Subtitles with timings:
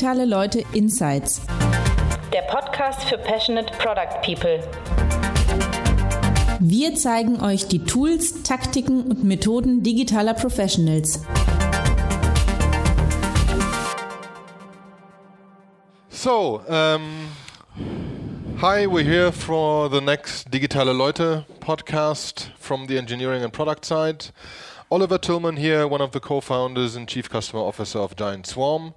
[0.00, 1.42] Digitale Leute Insights.
[2.32, 4.66] Der Podcast für Passionate Product People.
[6.58, 11.22] Wir zeigen euch die Tools, Taktiken und Methoden digitaler Professionals.
[16.08, 17.28] So, um,
[18.62, 24.32] hi, we're here for the next Digitale Leute podcast from the engineering and product side.
[24.90, 28.94] Oliver Tillman here, one of the co-founders and chief customer officer of Giant Swarm.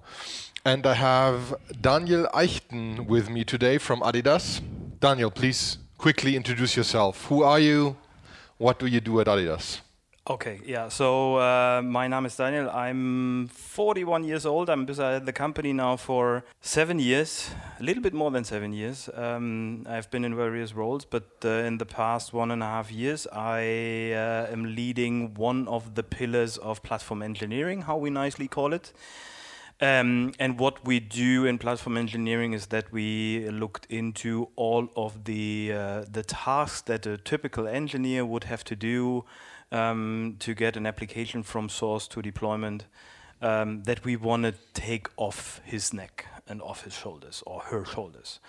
[0.65, 4.61] And I have Daniel Eichten with me today from Adidas.
[5.01, 7.25] Daniel, please quickly introduce yourself.
[7.25, 7.97] Who are you?
[8.59, 9.81] What do you do at Adidas?
[10.25, 10.87] Okay, yeah.
[10.87, 12.69] So uh, my name is Daniel.
[12.69, 14.69] I'm 41 years old.
[14.69, 17.49] I'm beside the company now for seven years,
[17.81, 19.09] a little bit more than seven years.
[19.15, 22.89] Um, I've been in various roles, but uh, in the past one and a half
[22.89, 28.47] years, I uh, am leading one of the pillars of platform engineering, how we nicely
[28.47, 28.93] call it.
[29.83, 35.25] Um, and what we do in platform engineering is that we looked into all of
[35.25, 39.25] the uh, the tasks that a typical engineer would have to do
[39.73, 42.85] um, to get an application from source to deployment
[43.41, 47.83] um, that we want to take off his neck and off his shoulders or her
[47.83, 48.39] shoulders.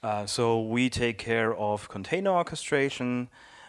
[0.00, 3.28] Uh, so we take care of container orchestration.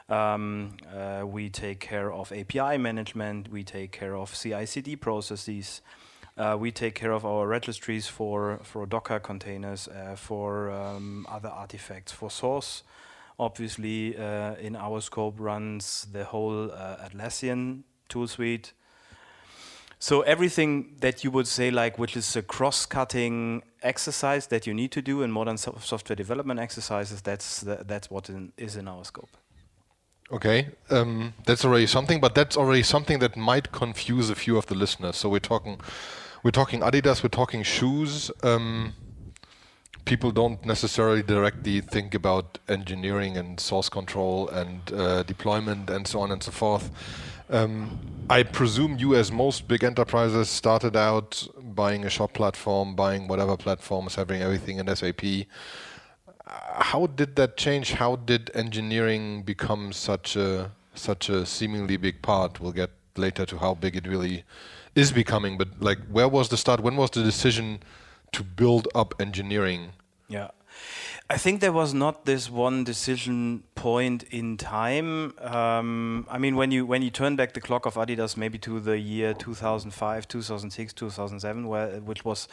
[0.10, 3.50] Um, uh, we take care of API management.
[3.50, 5.82] We take care of CI/CD processes.
[6.38, 11.50] Uh, we take care of our registries for for Docker containers, uh, for um, other
[11.50, 12.84] artifacts, for source
[13.40, 18.74] obviously uh, in our scope runs the whole uh, Atlassian tool suite.
[20.00, 24.92] So everything that you would say like which is a cross-cutting exercise that you need
[24.92, 28.88] to do in modern so software development exercises, that's the, that's what in, is in
[28.88, 29.38] our scope.
[30.32, 34.66] Okay, um, that's already something, but that's already something that might confuse a few of
[34.66, 35.16] the listeners.
[35.18, 35.80] So we're talking,
[36.46, 38.30] we're talking Adidas, we're talking shoes.
[38.44, 38.94] Um,
[40.06, 46.20] people don't necessarily directly think about engineering and source control and uh, deployment and so
[46.20, 46.92] on and so forth.
[47.50, 47.98] Um,
[48.30, 53.58] I presume you, as most big enterprises, started out buying a shop platform, buying whatever
[53.58, 55.48] platforms, having everything in SAP.
[56.46, 57.94] How did that change?
[57.94, 62.60] How did engineering become such a such a seemingly big part?
[62.60, 64.44] We'll get later to how big it really
[64.96, 65.58] is becoming.
[65.58, 66.80] But like, where was the start?
[66.80, 67.80] When was the decision?
[68.36, 69.94] to build up engineering?
[70.28, 70.50] Yeah.
[71.30, 75.34] I think there was not this one decision point in time.
[75.40, 78.80] Um, I mean, when you when you turn back the clock of Adidas, maybe to
[78.80, 82.48] the year 2005, 2006, 2007, where which was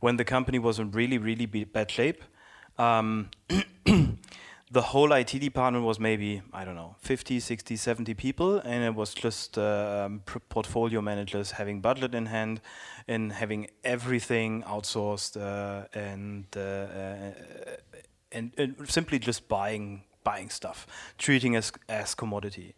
[0.00, 2.24] when the company was in really really bad shape.
[2.78, 3.30] Um,
[4.76, 8.94] the whole IT department was maybe I don't know 50, 60, 70 people, and it
[8.94, 10.20] was just uh, um,
[10.50, 12.60] portfolio managers having budget in hand
[13.08, 17.32] and having everything outsourced uh, and, uh, uh,
[18.30, 22.74] and, and simply just buying buying stuff, treating as as commodity.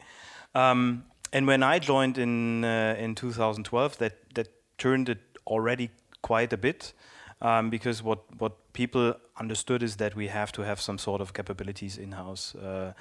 [0.54, 2.62] Um, and when I joined in
[3.04, 5.91] in 2012, that that turned it already
[6.22, 6.92] quite a bit
[7.41, 11.33] um, because what what people understood is that we have to have some sort of
[11.33, 12.93] capabilities in house, uh,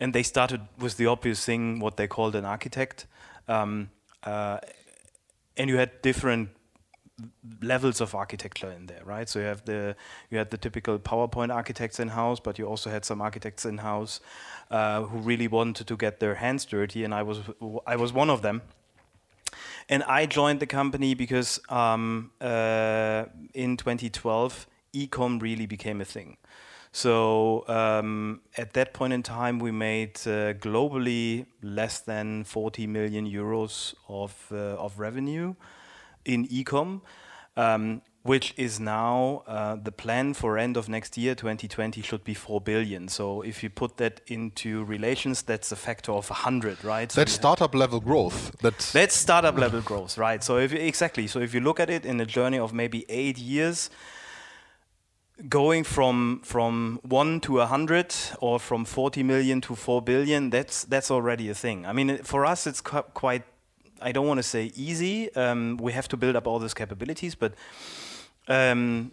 [0.00, 3.06] and they started with the obvious thing, what they called an architect,
[3.46, 3.90] um,
[4.24, 4.58] uh,
[5.58, 6.48] and you had different
[7.60, 9.28] levels of architecture in there, right?
[9.28, 9.94] So you have the
[10.30, 13.78] you had the typical PowerPoint architects in house, but you also had some architects in
[13.78, 14.20] house
[14.70, 17.38] uh, who really wanted to get their hands dirty, and I was
[17.94, 18.60] I was one of them.
[19.88, 23.24] And I joined the company because um, uh,
[23.54, 26.36] in 2012, ecom really became a thing.
[26.96, 33.26] So um, at that point in time, we made uh, globally less than 40 million
[33.30, 35.54] euros of uh, of revenue
[36.24, 37.02] in ecom,
[37.56, 42.32] um, which is now uh, the plan for end of next year, 2020, should be
[42.32, 43.08] 4 billion.
[43.08, 47.12] So if you put that into relations, that's a factor of 100, right?
[47.12, 48.56] So that's startup level growth.
[48.62, 50.42] That's that's startup level growth, right?
[50.42, 53.38] So if exactly, so if you look at it in a journey of maybe eight
[53.38, 53.90] years,
[55.48, 60.84] going from from one to a hundred or from 40 million to 4 billion, that's
[60.84, 61.86] that's already a thing.
[61.86, 63.42] I mean, for us, it's quite
[64.00, 65.34] I don't want to say easy.
[65.34, 67.54] Um, we have to build up all these capabilities, but
[68.48, 69.12] um,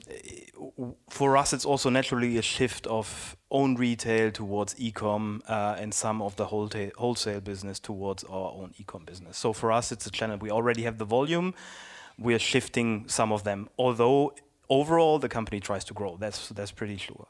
[1.10, 6.22] for us, it's also naturally a shift of own retail towards e-com uh, and some
[6.22, 9.38] of the wholesale business towards our own e-com business.
[9.38, 10.38] So for us, it's a channel.
[10.38, 11.54] We already have the volume.
[12.20, 14.34] We are shifting some of them, although
[14.70, 16.18] overall the company tries to grow.
[16.20, 17.28] That's that's pretty sure.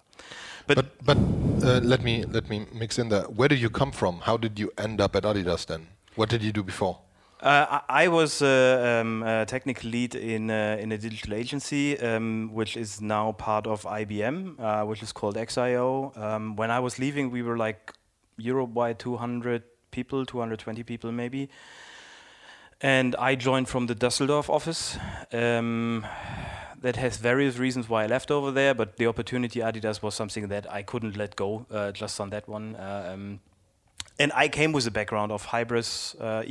[0.68, 1.18] But but, but
[1.64, 3.24] uh, let me let me mix in there.
[3.24, 4.22] Where did you come from?
[4.22, 5.88] How did you end up at Adidas then?
[6.16, 7.00] What did you do before?
[7.42, 12.00] Uh, I, I was uh, um, a technical lead in uh, in a digital agency,
[12.00, 16.18] um, which is now part of IBM, uh, which is called XIO.
[16.18, 17.92] Um, when I was leaving, we were like
[18.38, 21.50] Europe-wide 200 people, 220 people maybe.
[22.80, 24.98] And I joined from the Düsseldorf office.
[26.84, 30.50] That has various reasons why I left over there, but the opportunity Adidas was something
[30.50, 32.76] that I couldn't let go uh, just on that one.
[32.76, 33.40] Uh, um,
[34.20, 36.44] and I came with a background of hybris, uh,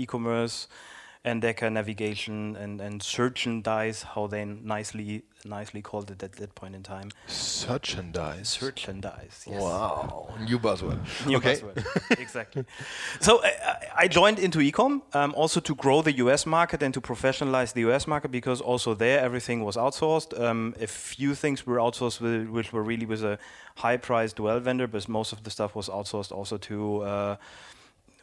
[1.24, 6.54] e-commerce, navigation and, and search and dice, how they nicely nicely called it at that
[6.54, 7.10] point in time.
[7.26, 8.48] Search and dice.
[8.48, 9.44] Search and dice.
[9.48, 9.60] Yes.
[9.60, 11.00] Wow, new buzzword.
[11.26, 11.56] New okay.
[11.56, 12.20] buzzword.
[12.20, 12.64] exactly.
[13.20, 17.00] So I, I joined into ecom um, also to grow the US market and to
[17.00, 20.38] professionalize the US market because also there everything was outsourced.
[20.40, 23.38] Um, a few things were outsourced, with, which were really with a
[23.76, 27.02] high-priced well vendor, but most of the stuff was outsourced also to.
[27.02, 27.36] Uh,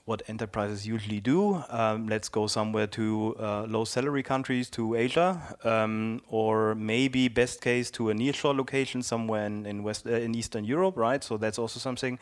[0.10, 1.64] what enterprises usually do.
[1.70, 7.62] Um, let's go somewhere to uh, low salary countries, to Asia, um, or maybe best
[7.62, 11.24] case to a nearshore location somewhere in in, West, uh, in Eastern Europe, right?
[11.24, 12.18] So that's also something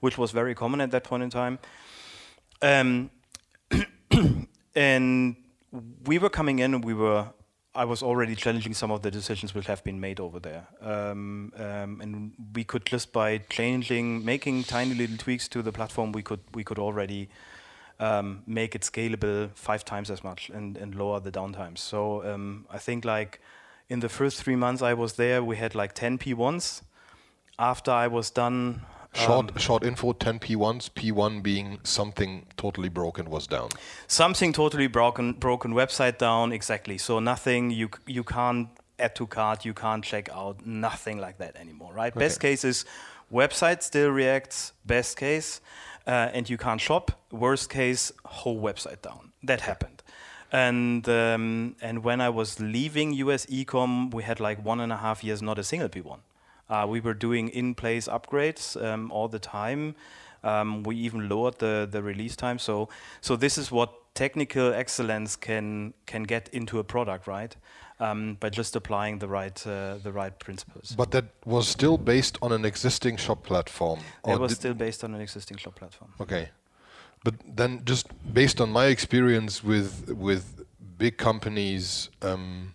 [0.00, 1.58] which was very common at that point in time.
[2.60, 3.10] Um,
[4.74, 5.36] and
[6.04, 7.24] we were coming in and we were
[7.74, 10.66] I was already challenging some of the decisions which have been made over there.
[10.80, 16.10] Um, um, and we could just by changing, making tiny little tweaks to the platform,
[16.10, 17.28] we could we could already
[18.00, 21.78] um, make it scalable five times as much and, and lower the downtimes.
[21.78, 23.40] So um, I think like
[23.88, 26.82] in the first three months I was there, we had like 10 P1s.
[27.58, 28.82] After I was done,
[29.12, 33.68] Short, um, short info 10 P1s, P1 being something totally broken was down.
[34.06, 36.96] Something totally broken, broken website down, exactly.
[36.96, 38.68] So nothing, you, you can't
[39.00, 42.12] add to cart, you can't check out, nothing like that anymore, right?
[42.12, 42.20] Okay.
[42.20, 42.84] Best case is
[43.32, 45.60] website still reacts, best case,
[46.06, 47.10] uh, and you can't shop.
[47.32, 49.32] Worst case, whole website down.
[49.42, 50.02] That happened.
[50.52, 54.96] And um, and when I was leaving US Ecom, we had like one and a
[54.96, 56.18] half years, not a single P1.
[56.70, 59.96] Uh, we were doing in-place upgrades um, all the time.
[60.42, 62.58] Um, we even lowered the, the release time.
[62.58, 62.88] So
[63.20, 67.56] so this is what technical excellence can can get into a product, right?
[67.98, 70.94] Um, by just applying the right uh, the right principles.
[70.96, 74.00] But that was still based on an existing shop platform.
[74.26, 76.12] it was still based on an existing shop platform.
[76.18, 76.48] Okay,
[77.24, 80.64] but then just based on my experience with with
[80.96, 82.74] big companies, um,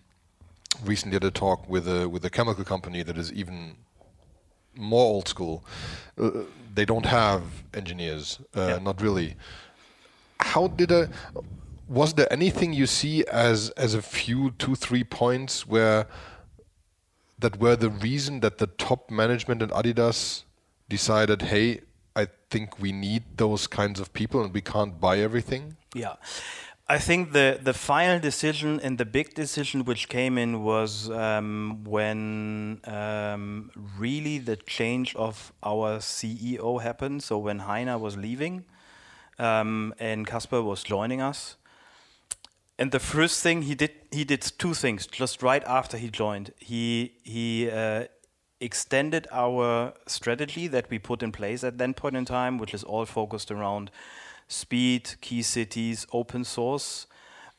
[0.84, 3.76] recently had a talk with a with a chemical company that is even
[4.76, 5.64] more old school.
[6.18, 6.30] Uh,
[6.74, 7.42] they don't have
[7.74, 8.78] engineers, uh, Yeah.
[8.78, 9.36] not really.
[10.40, 11.08] How did a
[11.88, 16.06] was there anything you see as as a few two three points where
[17.38, 20.42] that were the reason that the top management in Adidas
[20.88, 21.80] decided, hey,
[22.14, 25.76] I think we need those kinds of people and we can't buy everything?
[25.94, 26.14] Yeah.
[26.88, 31.82] I think the, the final decision and the big decision which came in was um,
[31.82, 37.24] when um, really the change of our CEO happened.
[37.24, 38.66] So when Hainer was leaving
[39.36, 41.56] um, and Kasper was joining us.
[42.78, 46.52] And the first thing he did, he did two things just right after he joined.
[46.58, 48.04] He he uh,
[48.60, 52.84] extended our strategy that we put in place at that point in time, which is
[52.84, 53.90] all focused around
[54.48, 57.06] speed, key cities, open source.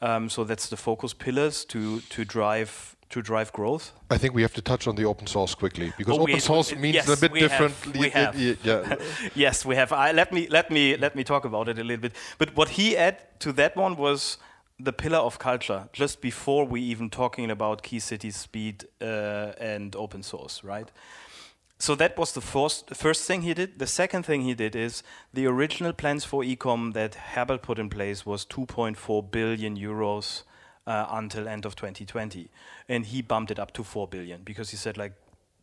[0.02, 3.94] Um, so that's the focus pillars to to drive to drive growth.
[4.12, 6.76] I think we have to touch on the open source quickly because Oh, open source
[6.76, 7.74] means yes, a bit different.
[7.98, 8.36] we have.
[8.38, 8.96] Yeah,
[9.36, 9.92] yes, we have.
[9.94, 12.14] I, let me let me let me talk about it a little bit.
[12.38, 14.38] But what he added to that one was
[14.80, 15.88] the pillar of culture.
[15.94, 20.92] Just before we even talking about key cities, speed, uh, and open source, right?
[21.80, 23.78] So that was the first first thing he did.
[23.78, 27.90] The second thing he did is the original plans for ecom that Herbert put in
[27.90, 30.44] place was 2.4 billion euros
[30.88, 32.50] uh, until end of 2020,
[32.90, 35.14] and he bumped it up to 4 billion because he said like,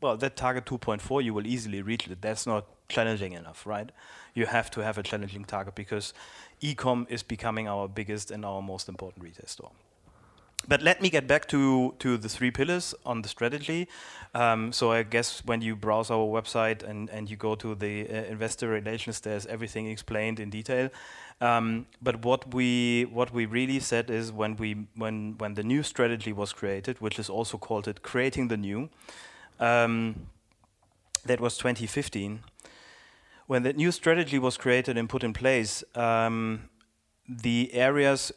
[0.01, 2.23] well, that target 2.4 you will easily reach it.
[2.23, 3.91] That's not challenging enough, right?
[4.35, 6.15] You have to have a challenging target because
[6.63, 9.73] ecom is becoming our biggest and our most important retail store.
[10.67, 13.89] But let me get back to, to the three pillars on the strategy.
[14.35, 18.09] Um, so I guess when you browse our website and, and you go to the
[18.09, 20.91] uh, investor relations, there's everything explained in detail.
[21.41, 25.83] Um, but what we what we really said is when we when when the new
[25.83, 28.89] strategy was created, which is also called it creating the new,
[29.59, 30.29] um,
[31.27, 32.41] that was 2015.
[33.47, 36.71] When the new strategy was created and put in place, um,
[37.29, 38.33] the areas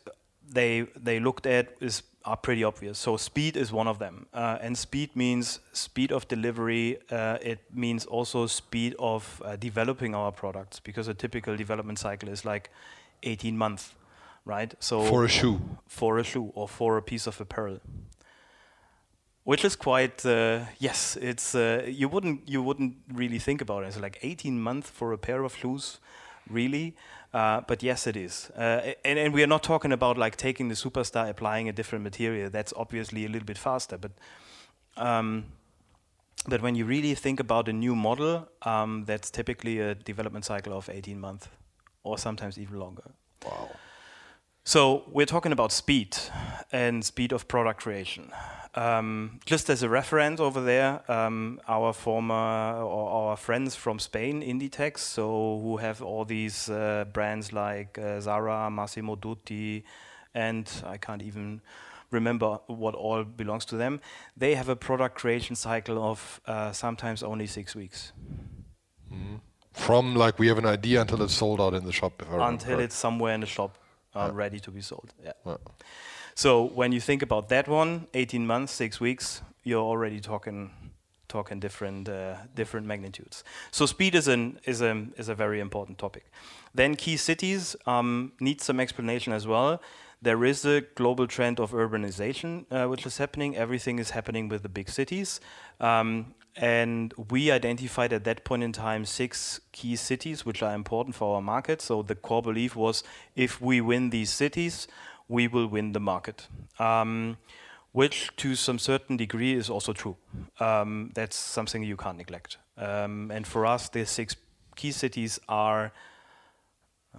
[0.47, 2.97] they they looked at is are pretty obvious.
[2.99, 6.97] So speed is one of them, uh, and speed means speed of delivery.
[7.09, 12.29] Uh, it means also speed of uh, developing our products because a typical development cycle
[12.29, 12.69] is like
[13.23, 13.93] 18 months,
[14.45, 14.73] right?
[14.79, 15.59] So For a shoe.
[15.87, 17.79] for a shoe or for a piece of apparel
[19.43, 23.87] which is quite uh, yes it's uh, you wouldn't you wouldn't really think about it
[23.87, 25.99] it's like 18 months for a pair of shoes
[26.49, 26.93] really
[27.33, 28.51] uh, but yes it is.
[28.57, 32.03] Uh, and, and we are not talking about like taking the superstar applying a different
[32.03, 32.49] material.
[32.49, 33.97] That's obviously a little bit faster.
[33.97, 34.11] But
[34.97, 35.45] um,
[36.47, 40.73] but when you really think about a new model um, that's typically a development cycle
[40.73, 41.47] of 18 months
[42.03, 43.11] or sometimes even longer.
[43.45, 43.69] Wow.
[44.67, 46.17] So we're talking about speed
[46.73, 48.33] and speed of product creation.
[48.75, 54.41] Um, just as a reference over there, um, our former or our friends from Spain,
[54.41, 59.83] Inditex, so who have all these uh, brands like uh, Zara, Massimo Dutti,
[60.33, 61.61] and I can't even
[62.11, 64.01] remember what all belongs to them.
[64.35, 68.11] They have a product creation cycle of uh, sometimes only six weeks
[69.71, 72.21] From like we have an idea until it's sold out in the shop.
[72.21, 73.77] if until it's somewhere in the shop
[74.17, 75.13] uh, ready to be sold.
[75.23, 75.33] Yeah.
[75.45, 75.57] Yeah.
[76.35, 80.71] So when you think about that one, 18 months, six weeks, you're already talking
[81.27, 83.43] talking different uh, different magnitudes.
[83.71, 86.25] So speed is an is a is a very important topic.
[86.73, 89.81] Then key cities um, need some explanation as well.
[90.21, 93.55] There is a global trend of urbanization uh, which is happening.
[93.55, 95.39] Everything is happening with the big cities.
[95.79, 101.15] Um, and we identified at that point in time six key cities which are important
[101.15, 101.81] for our market.
[101.81, 103.03] So the core belief was
[103.35, 104.87] if we win these cities,
[105.27, 106.47] we will win the market.
[106.79, 107.37] Um,
[107.91, 110.17] which to some certain degree is also true.
[110.59, 112.57] Um, that's something you can't neglect.
[112.77, 114.35] Um, and for us, the six
[114.75, 115.91] key cities are,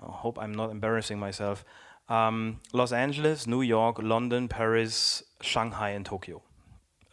[0.01, 1.65] I hope I'm not embarrassing myself,
[2.09, 6.43] um, Los Angeles, New York, London, Paris, Shanghai, and Tokyo.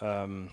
[0.02, 0.52] Um,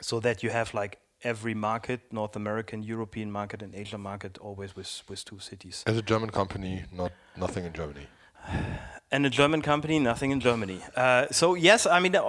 [0.00, 4.76] so that you have like every market, North American, European market, and Asian market, always
[4.76, 5.82] with, with two cities.
[5.86, 8.06] As a German company, not nothing in Germany.
[9.14, 10.78] and a German company, nothing in Germany.
[10.96, 12.22] Uh, so yes, I mean, uh,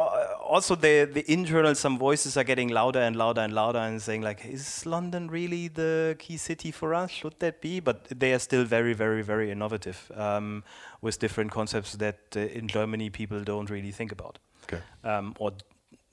[0.56, 4.24] also the the internal some voices are getting louder and louder and louder and saying
[4.30, 7.12] like, is London really the key city for us?
[7.12, 7.82] Should that be?
[7.82, 10.64] But they are still very, very, very innovative um,
[11.02, 14.82] with different concepts that uh, in Germany people don't really think about, Okay.
[15.04, 15.52] um, or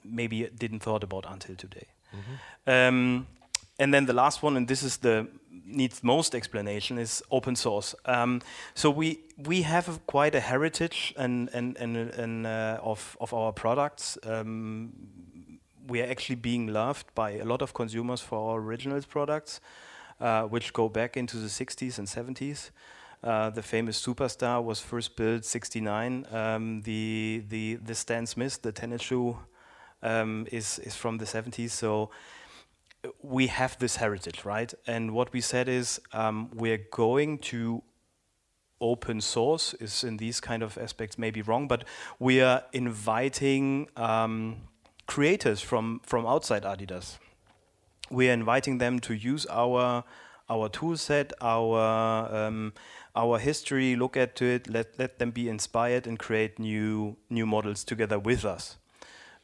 [0.04, 1.86] maybe didn't thought about until today.
[2.66, 3.26] Um,
[3.78, 5.26] and then the last one, and this is the
[5.64, 7.94] needs most explanation, is open source.
[8.04, 8.40] Um,
[8.74, 13.32] so we we have a, quite a heritage and and and, and uh, of of
[13.32, 14.18] our products.
[14.24, 14.92] Um,
[15.86, 19.60] we are actually being loved by a lot of consumers for our originals products,
[20.20, 22.70] uh, which go back into the 60s and 70s.
[23.22, 26.26] Uh, the famous Superstar was first built 69.
[26.32, 29.38] Um, the the the Stan Smith, the tennis shoe,
[30.02, 31.70] um, is is from the 70s.
[31.70, 32.10] So
[33.22, 34.72] we have this heritage, right?
[34.86, 37.82] And what we said is um, we're going to
[38.80, 41.84] open source is in these kind of aspects maybe wrong, but
[42.18, 44.56] we are inviting um,
[45.06, 47.18] creators from from outside Adidas.
[48.10, 50.04] We are inviting them to use our
[50.50, 52.72] our tool set, our um,
[53.14, 57.84] our history, look at it, let let them be inspired and create new new models
[57.84, 58.76] together with us.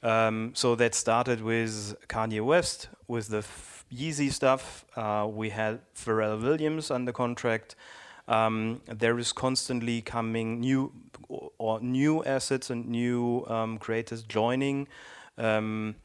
[0.03, 3.45] Um, so that started with Kanye West with the
[3.93, 4.85] Yeezy stuff.
[4.95, 7.75] Uh, we had Pharrell Williams under contract.
[8.29, 10.93] Um, there is constantly coming new
[11.29, 14.87] or, new assets and new um, creators joining.
[15.39, 15.97] Um,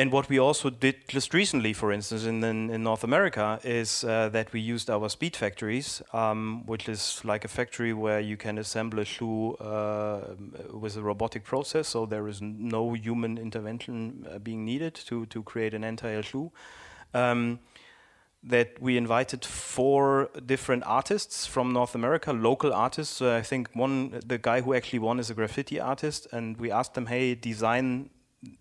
[0.00, 4.02] and what we also did just recently, for instance, in, in, in North America, is
[4.02, 8.38] uh, that we used our speed factories, um, which is like a factory where you
[8.38, 10.20] can assemble a shoe uh,
[10.72, 15.42] with a robotic process, so there is no human intervention uh, being needed to, to
[15.42, 16.50] create an entire shoe.
[17.12, 17.58] Um,
[18.42, 23.20] that we invited four different artists from North America, local artists.
[23.20, 26.94] I think one, the guy who actually won is a graffiti artist, and we asked
[26.94, 28.08] them, "Hey, design,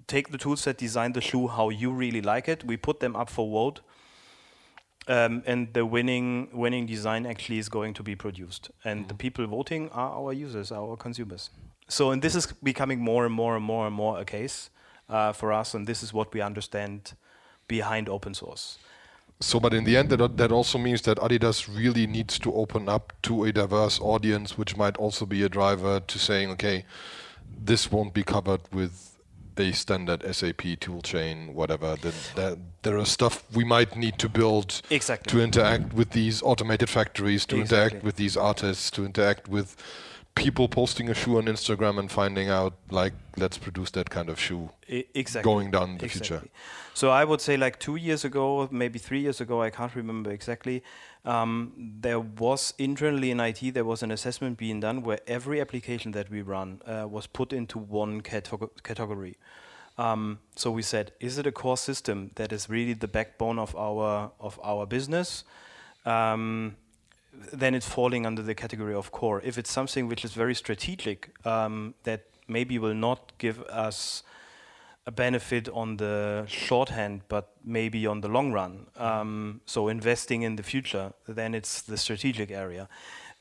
[0.07, 3.15] take the tool set, design the shoe how you really like it." We put them
[3.15, 3.81] up for vote,
[5.07, 9.47] um, and the winning winning design actually is going to be produced, and the people
[9.47, 11.49] voting are our users, our consumers.
[11.87, 14.69] So, and this is becoming more and more and more and more a case
[15.09, 17.13] uh, for us, and this is what we understand
[17.67, 18.77] behind open source.
[19.41, 22.89] So, but in the end, that, that also means that Adidas really needs to open
[22.89, 26.85] up to a diverse audience, which might also be a driver to saying, okay,
[27.57, 29.08] this won't be covered with
[29.59, 31.95] a standard SAP toolchain, whatever.
[31.97, 35.29] That, that there are stuff we might need to build Exactly.
[35.31, 37.77] to interact with these automated factories, to Exactly.
[37.87, 39.75] interact with these artists, to interact with
[40.35, 44.39] people posting a shoe on Instagram and finding out like let's produce that kind of
[44.39, 46.37] shoe I- exactly going down the exactly.
[46.37, 46.49] future.
[46.93, 50.31] So I would say like two years ago, maybe three years ago, I can't remember
[50.31, 50.81] exactly.
[51.25, 56.13] Um, there was internally in IT there was an assessment being done where every application
[56.13, 59.37] that we run uh, was put into one categ- category.
[59.97, 63.75] Um, so we said, is it a core system that is really the backbone of
[63.75, 65.43] our of our business?
[66.05, 66.77] Um,
[67.53, 69.41] then it's falling under the category of core.
[69.43, 74.23] If it's something which is very strategic, um, that maybe will not give us
[75.09, 78.85] a benefit on the shorthand, but maybe on the long run.
[78.95, 82.87] Um, so investing in the future, then it's the strategic area.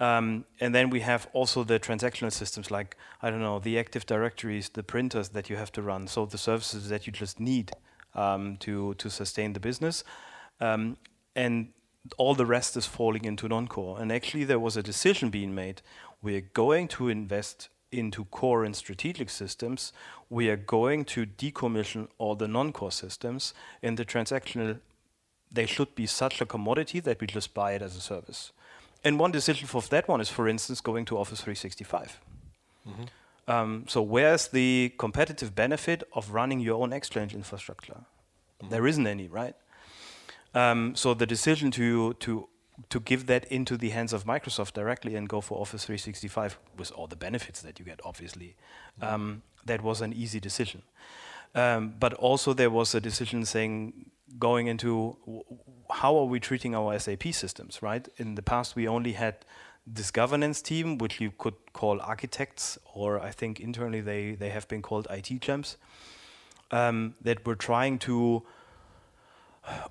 [0.00, 4.06] Um, and then we have also the transactional systems like, I don't know, the Active
[4.06, 7.72] Directories, the printers that you have to run, so the services that you just need
[8.14, 10.04] um, to, to sustain the business.
[10.60, 10.96] Um,
[11.34, 11.68] and
[12.16, 14.00] all the rest is falling into non-core.
[14.00, 15.82] And actually there was a decision being made.
[16.22, 19.92] We're going to invest into core and strategic systems.
[20.30, 23.54] We are going to decommission all the non-core systems.
[23.82, 24.80] in the transactional,
[25.50, 28.52] they should be such a commodity that we just buy it as a service.
[29.04, 32.20] And one decision for that one is, for instance, going to Office 365.
[33.47, 38.04] Um, so where's the competitive benefit of running your own Exchange infrastructure?
[38.68, 39.54] There isn't any, right?
[40.54, 42.49] Um, so the decision to to
[42.90, 46.92] to give that into the hands of Microsoft directly and go for Office 365 with
[46.92, 48.54] all the benefits that you get, obviously,
[49.02, 50.82] um, that was an easy decision.
[51.54, 55.16] Um, but also there was a decision saying going into
[55.90, 58.06] how are we treating our SAP systems, right?
[58.18, 59.37] In the past, we only had
[59.87, 64.68] this governance team, which you could call architects, or I think internally they, they have
[64.68, 65.78] been called IT gems,
[66.70, 68.42] um, that were trying to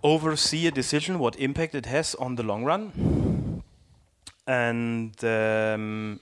[0.03, 3.63] oversee a decision, what impact it has on the long run.
[4.46, 6.19] And um,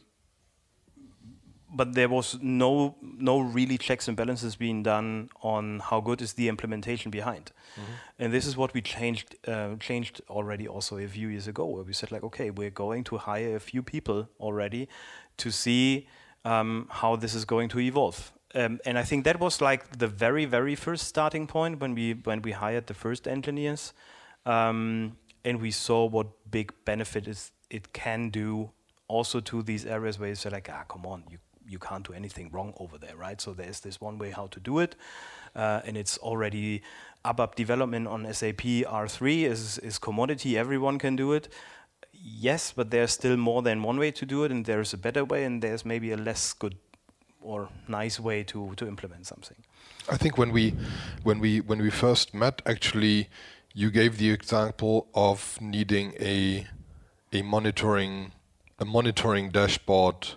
[1.75, 6.33] but there was no no really checks and balances being done on how good is
[6.33, 7.51] the implementation behind.
[8.19, 11.83] And this is what we changed uh, changed already also a few years ago, where
[11.83, 14.87] we said like, okay, we're going to hire a few people already
[15.37, 16.07] to see
[16.45, 18.31] um, how this is going to evolve.
[18.53, 22.13] Um, and I think that was like the very very first starting point when we
[22.13, 23.93] when we hired the first engineers,
[24.45, 28.71] um, and we saw what big benefit is it can do
[29.07, 32.13] also to these areas where you say like, ah, come on, you you can't do
[32.13, 33.41] anything wrong over there, right?
[33.41, 34.95] So there's this one way how to do it,
[35.55, 36.81] uh, and it's already
[37.23, 40.57] ABAP development on SAP R3 is is commodity.
[40.57, 41.47] Everyone can do it.
[42.13, 45.25] Yes, but there's still more than one way to do it, and there's a better
[45.25, 46.75] way, and there's maybe a less good
[47.41, 49.57] or nice way to to implement something.
[50.09, 50.73] I think when we
[51.23, 53.29] when we when we first met, actually,
[53.73, 56.67] you gave the example of needing a
[57.33, 58.31] a monitoring
[58.79, 60.35] a monitoring dashboard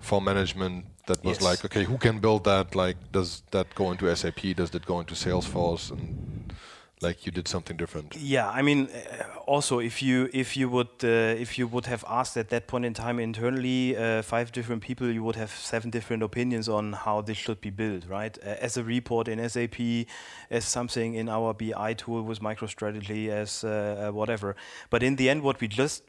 [0.00, 1.42] for management that was Yes.
[1.50, 2.74] like, okay, who can build that?
[2.74, 4.54] Like, does that go into SAP?
[4.56, 5.90] Does that go into Salesforce?
[5.90, 6.52] And
[7.02, 8.14] like, you did something different.
[8.16, 12.04] Yeah, I mean, uh, also if you if you would uh, if you would have
[12.06, 15.90] asked at that point in time internally uh, five different people, you would have seven
[15.90, 18.38] different opinions on how this should be built, right?
[18.44, 20.06] Uh, as a report in SAP,
[20.50, 24.54] as something in our BI tool with MicroStrategy, as uh, uh, whatever.
[24.90, 26.02] But in the end, what we just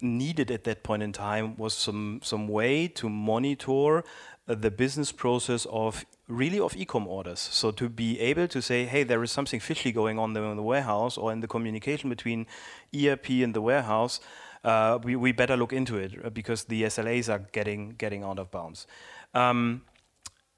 [0.00, 4.04] needed at that point in time was some some way to monitor
[4.48, 7.40] uh, the business process of really of ecom orders.
[7.40, 10.62] So to be able to say, hey, there is something fishy going on in the
[10.62, 12.46] warehouse or in the communication between
[12.94, 14.20] ERP and the warehouse.
[14.64, 18.38] Uh, we, we better look into it uh, because the SLAs are getting getting out
[18.38, 18.86] of bounds.
[19.34, 19.82] Um,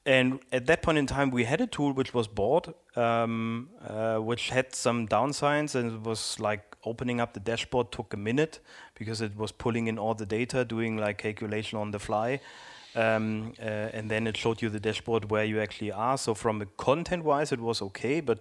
[0.06, 4.16] and at that point in time, we had a tool which was bought, um, uh,
[4.16, 8.60] which had some downsides, and it was like opening up the dashboard took a minute
[8.98, 12.40] because it was pulling in all the data, doing like calculation on the fly,
[12.96, 16.18] um, uh, and then it showed you the dashboard where you actually are.
[16.18, 18.38] So from a content-wise, it was okay, but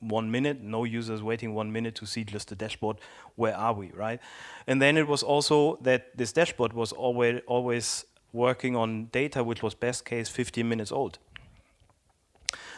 [0.00, 2.96] one minute, no users waiting one minute to see just the dashboard.
[3.36, 4.20] Where are we, right?
[4.66, 9.62] And then it was also that this dashboard was always always working on data which
[9.62, 11.18] was best case 15 minutes old.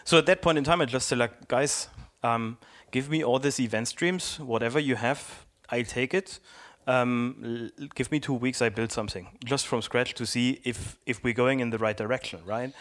[0.05, 1.89] So at that point in time, I just said like, guys,
[2.23, 2.59] um,
[2.95, 5.21] give me all these event streams, whatever you have,
[5.69, 6.39] I'll take it.
[6.87, 11.25] Um, give me two weeks, I build something just from scratch to see if if
[11.25, 12.73] we're going in the right direction, right?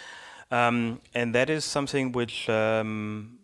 [0.52, 3.40] Um, and that is something which um,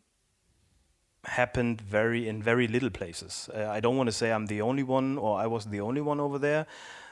[1.24, 3.50] happened very in very little places.
[3.50, 6.02] Uh, I don't want to say I'm the only one or I was the only
[6.02, 6.66] one over there.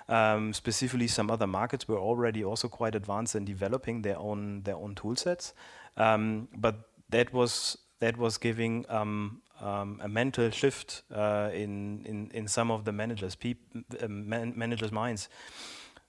[0.10, 4.76] Um, specifically, some other markets were already also quite advanced in developing their own their
[4.76, 5.54] own tool sets.
[5.96, 6.76] Um, but
[7.10, 12.72] that was that was giving um, um, a mental shift uh, in, in in some
[12.72, 15.30] of the managers uh, man- managers' minds.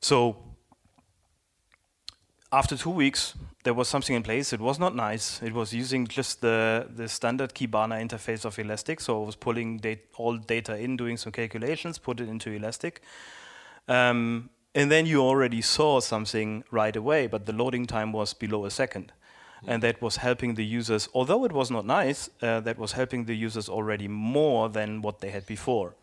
[0.00, 0.36] So
[2.50, 3.34] after two weeks,
[3.64, 4.52] there was something in place.
[4.52, 5.42] It was not nice.
[5.42, 9.00] It was using just the, the standard Kibana interface of Elastic.
[9.00, 13.02] So I was pulling dat all data in, doing some calculations, put it into Elastic.
[13.86, 18.64] Um, and then you already saw something right away, but the loading time was below
[18.64, 19.12] a second.
[19.66, 23.24] And that was helping the users, although it was not nice, uh, that was helping
[23.24, 25.94] the users already more than what they had before.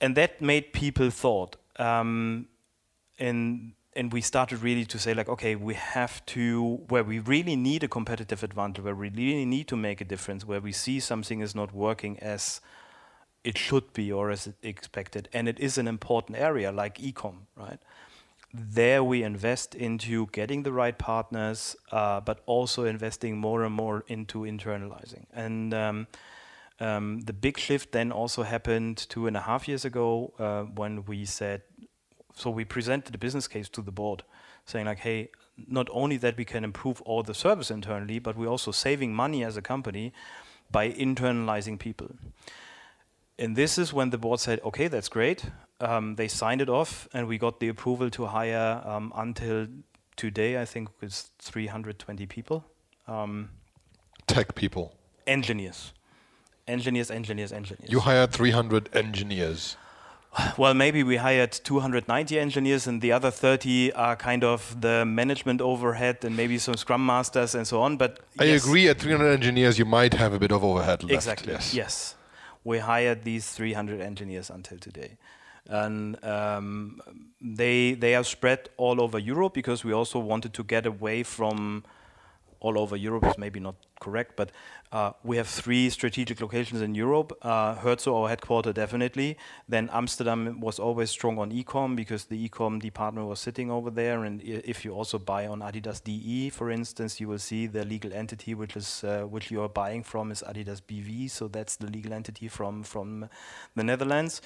[0.00, 1.56] And that made people thought.
[1.78, 2.48] Um,
[3.18, 7.56] and and we started really to say like okay we have to where we really
[7.56, 11.00] need a competitive advantage where we really need to make a difference where we see
[11.00, 12.60] something is not working as
[13.42, 17.80] it should be or as expected and it is an important area like ecom right
[18.58, 24.04] there we invest into getting the right partners uh, but also investing more and more
[24.08, 26.06] into internalizing and um,
[26.78, 31.04] um, the big shift then also happened two and a half years ago uh, when
[31.04, 31.62] we said
[32.36, 34.22] so we presented the business case to the board,
[34.66, 35.30] saying like, hey,
[35.66, 39.42] not only that we can improve all the service internally, but we're also saving money
[39.42, 40.12] as a company
[40.70, 42.10] by internalizing people.
[43.38, 45.46] And this is when the board said, okay, that's great.
[45.80, 49.66] Um, they signed it off, and we got the approval to hire um, until
[50.16, 52.64] today, I think it's 320 people.
[53.06, 53.50] Um,
[54.26, 54.94] Tech people.
[55.26, 55.92] Engineers.
[56.66, 57.90] Engineers, engineers, engineers.
[57.90, 59.76] You hired 300 engineers
[60.56, 65.60] well, maybe we hired 290 engineers, and the other 30 are kind of the management
[65.60, 67.96] overhead and maybe some scrum masters and so on.
[67.96, 68.64] But I yes.
[68.64, 71.14] agree, at 300 engineers, you might have a bit of overhead left.
[71.14, 71.52] Exactly.
[71.52, 71.74] Yes.
[71.74, 72.14] yes.
[72.64, 75.16] We hired these 300 engineers until today.
[75.68, 77.00] And um,
[77.40, 81.84] they, they are spread all over Europe because we also wanted to get away from
[82.60, 84.50] all over Europe is maybe not correct, but
[84.92, 87.36] uh, we have three strategic locations in Europe.
[87.42, 89.36] Uh, Herzogenaurach, our headquarter, definitely.
[89.68, 94.24] Then Amsterdam was always strong on ecom because the ecom department was sitting over there.
[94.24, 98.12] And if you also buy on Adidas DE, for instance, you will see the legal
[98.12, 101.30] entity which is uh, which you are buying from is Adidas BV.
[101.30, 103.28] So that's the legal entity from from
[103.74, 104.40] the Netherlands.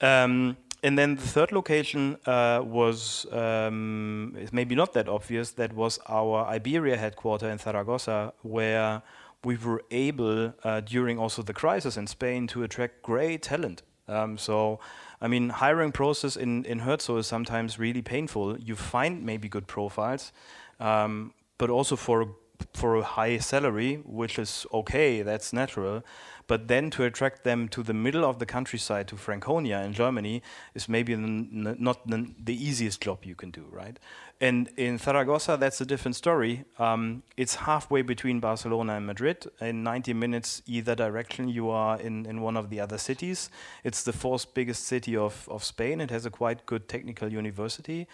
[0.00, 5.50] Um, and then the third location uh, was um, maybe not that obvious.
[5.52, 9.02] That was our Iberia headquarter in Zaragoza, where
[9.44, 13.82] we were able uh, during also the crisis in Spain to attract great talent.
[14.08, 14.80] Um, so,
[15.20, 18.58] I mean, hiring process in in Herzo is sometimes really painful.
[18.58, 20.32] You find maybe good profiles,
[20.80, 22.34] um, but also for
[22.74, 26.02] for a high salary, which is okay, that's natural.
[26.50, 30.42] But then to attract them to the middle of the countryside, to Franconia in Germany,
[30.74, 33.96] is maybe not the easiest job you can do, right?
[34.40, 36.64] And in Zaragoza, that's a different story.
[36.76, 39.46] Um, it's halfway between Barcelona and Madrid.
[39.60, 43.48] In 90 minutes, either direction, you are in, in one of the other cities.
[43.84, 46.00] It's the fourth biggest city of, of Spain.
[46.00, 48.08] It has a quite good technical university.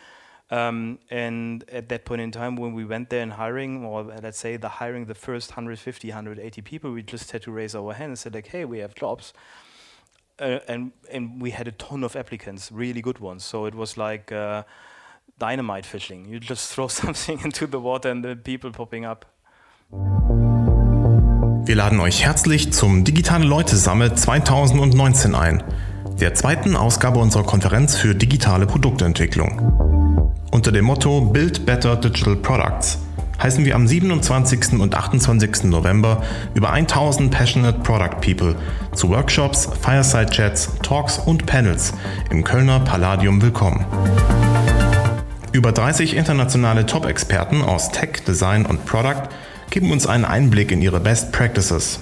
[0.49, 4.39] Um, and at that point in time, when we went there and hiring, or let's
[4.39, 8.11] say the hiring the first 150, 180 people, we just had to raise our hand
[8.11, 9.33] and said like, hey, we have jobs.
[10.39, 13.43] Uh, and and we had a ton of applicants, really good ones.
[13.43, 14.65] So it was like uh,
[15.39, 16.27] dynamite fishing.
[16.27, 19.27] You just throw something into the water and the people popping up.
[21.65, 25.65] Wir laden euch herzlich zum Digitale Leute Summit 2019 ein,
[26.21, 29.96] der zweiten Ausgabe unserer Konferenz für digitale Produktentwicklung.
[30.57, 32.97] Unter dem Motto Build Better Digital Products
[33.43, 34.81] heißen wir am 27.
[34.81, 35.65] und 28.
[35.65, 36.23] November
[36.55, 38.57] über 1000 Passionate Product People
[38.95, 41.93] zu Workshops, Fireside Chats, Talks und Panels
[42.31, 43.85] im Kölner Palladium willkommen.
[45.53, 49.29] Über 30 internationale Top-Experten aus Tech, Design und Product
[49.69, 52.01] geben uns einen Einblick in ihre Best Practices.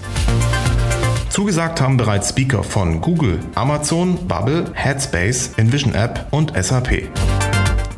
[1.29, 7.09] Zugesagt haben bereits Speaker von Google, Amazon, Bubble, Headspace, Envision App und SAP.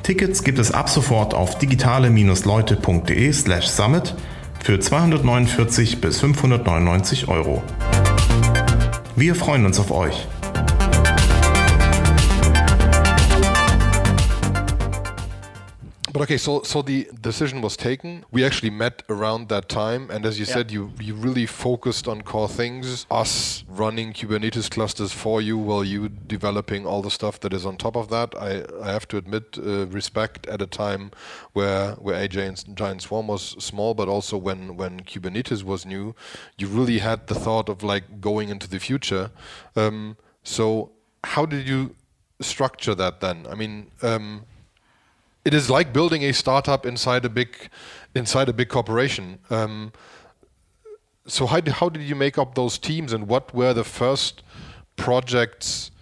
[0.07, 4.15] Tickets gibt es ab sofort auf digitale-leute.de slash summit
[4.63, 7.61] für 249 bis 599 Euro.
[9.17, 10.29] Wir freuen uns auf euch.
[16.17, 18.25] But okay, so so the decision was taken.
[18.31, 20.55] We actually met around that time, and as you yeah.
[20.55, 23.05] said, you you really focused on core things.
[23.11, 27.77] Us running Kubernetes clusters for you, while you developing all the stuff that is on
[27.77, 28.35] top of that.
[28.35, 31.11] I I have to admit, uh, respect at a time
[31.53, 36.15] where where AJ and Giant Swarm was small, but also when when Kubernetes was new,
[36.57, 39.31] you really had the thought of like going into the future.
[39.77, 40.93] Um, so
[41.25, 41.95] how did you
[42.41, 43.47] structure that then?
[43.51, 43.91] I mean.
[44.01, 44.47] Um,
[45.47, 47.71] it is like building a startup inside a big
[48.17, 49.39] inside a big corporation.
[49.49, 49.93] Um,
[51.27, 54.43] so how did, how did you make up those teams, and what were the first
[54.97, 55.93] projects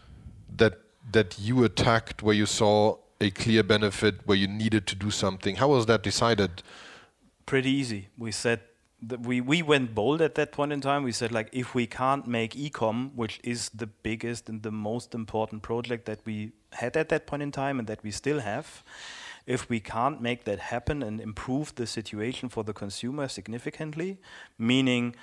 [0.57, 0.81] that
[1.13, 5.57] that you attacked where you saw a clear benefit where you needed to do something?
[5.57, 6.63] How was that decided?
[7.45, 8.09] Pretty easy.
[8.17, 8.61] We said
[9.03, 11.03] that we we went bold at that point in time.
[11.03, 15.15] We said like if we can't make ecom, which is the biggest and the most
[15.15, 18.83] important project that we had at that point in time and that we still have,
[19.47, 24.19] if we can't make that happen and improve the situation for the consumer significantly,
[24.59, 25.15] meaning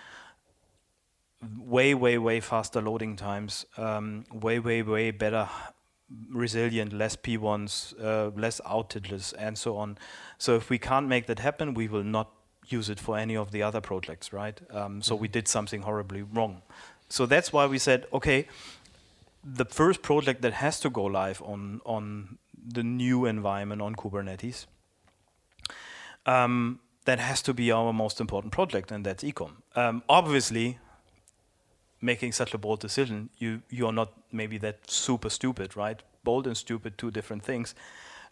[1.57, 5.49] way, way, way faster loading times, um, way, way, way better
[6.29, 9.97] resilient, less P1s, uh, less outages, and so on.
[10.37, 12.31] So if we can't make that happen, we will not
[12.67, 14.59] use it for any of the other projects, right?
[14.71, 16.61] Um, so we did something horribly wrong.
[17.09, 18.47] So that's why we said, okay,
[19.43, 24.65] the first project that has to go live on on the new environment on Kubernetes,
[26.25, 29.51] um, that has to be our most important project, and that's ecom.
[29.75, 30.77] Um, obviously,
[32.01, 36.01] making such a bold decision, you you are not maybe that super stupid, right?
[36.23, 37.75] Bold and stupid, two different things.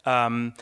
[0.06, 0.54] Um,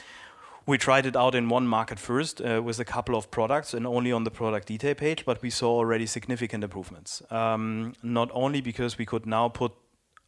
[0.65, 3.88] we tried it out in one market first uh, with a couple of products and
[3.88, 7.21] only on the product detail page, but we saw already significant improvements.
[7.32, 9.71] Um, not only because we could now put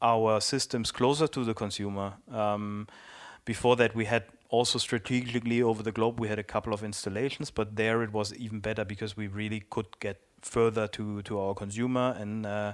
[0.02, 2.14] our systems closer to the consumer.
[2.32, 2.88] Um,
[3.50, 7.50] before that, we had also strategically over the globe, we had a couple of installations,
[7.50, 11.56] but there it was even better because we really could get further to, to our
[11.56, 12.74] consumer and, uh,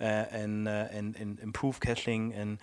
[0.00, 0.04] uh,
[0.40, 2.58] and, uh, and, and improve caching and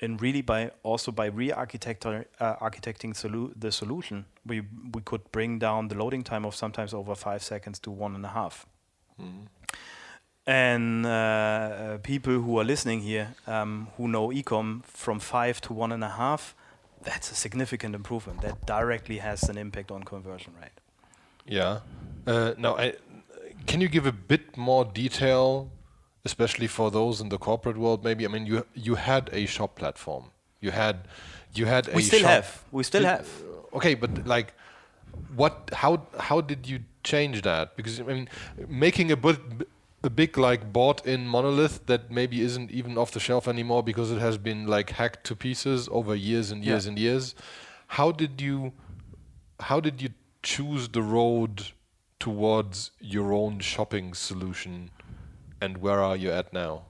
[0.00, 4.60] and really by also by re-architecting uh, architecting solu the solution, we
[4.94, 8.24] we could bring down the loading time of sometimes over five seconds to one and
[8.24, 8.64] a half.
[9.20, 9.48] Mm.
[10.46, 15.72] And uh, uh, people who are listening here, um, who know ecom from five to
[15.72, 16.54] one and a half,
[17.02, 18.42] that's a significant improvement.
[18.42, 20.70] That directly has an impact on conversion rate.
[21.46, 21.80] Yeah.
[22.26, 22.94] Uh, now, I,
[23.66, 25.70] can you give a bit more detail
[26.24, 29.76] especially for those in the corporate world maybe i mean you you had a shop
[29.76, 30.24] platform
[30.60, 30.96] you had
[31.54, 33.28] you had we still have we still have
[33.72, 34.52] okay but like
[35.36, 38.28] what how how did you change that because i mean
[38.68, 39.38] making a bit
[40.08, 44.10] a big like bought in monolith that maybe isn't even off the shelf anymore because
[44.16, 46.90] it has been like hacked to pieces over years and years yeah.
[46.90, 47.34] and years
[47.98, 48.72] how did you
[49.70, 50.10] how did you
[50.42, 51.54] choose the road
[52.20, 54.90] towards your own shopping solution
[55.60, 56.82] and where are you at now?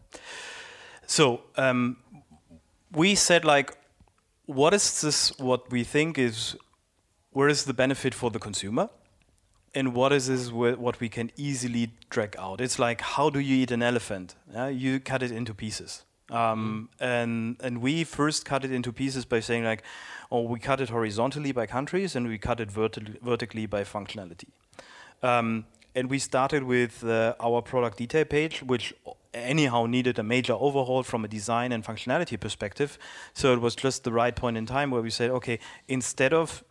[1.06, 1.96] So um,
[2.92, 3.76] we said like,
[4.46, 5.36] what is this?
[5.38, 6.56] What we think is,
[7.30, 8.88] where is the benefit for the consumer,
[9.74, 10.50] and what is this?
[10.50, 12.60] What we can easily drag out?
[12.60, 14.34] It's like how do you eat an elephant?
[14.52, 14.68] Yeah?
[14.68, 16.04] You cut it into pieces.
[16.30, 17.06] Um, mm.
[17.06, 19.82] and and we first cut it into pieces by saying like,
[20.30, 24.48] oh, we cut it horizontally by countries and we cut it verti vertically by functionality.
[25.22, 28.94] Um, and we started with uh, our product detail page, which
[29.34, 32.98] anyhow needed a major overhaul from a design and functionality perspective.
[33.34, 36.62] So it was just the right point in time where we said, okay, instead of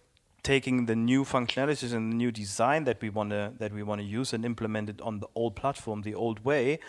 [0.47, 3.99] taking the new functionalities and the new design that we want to that we want
[3.99, 6.79] to use and implement it on the old platform, the old way,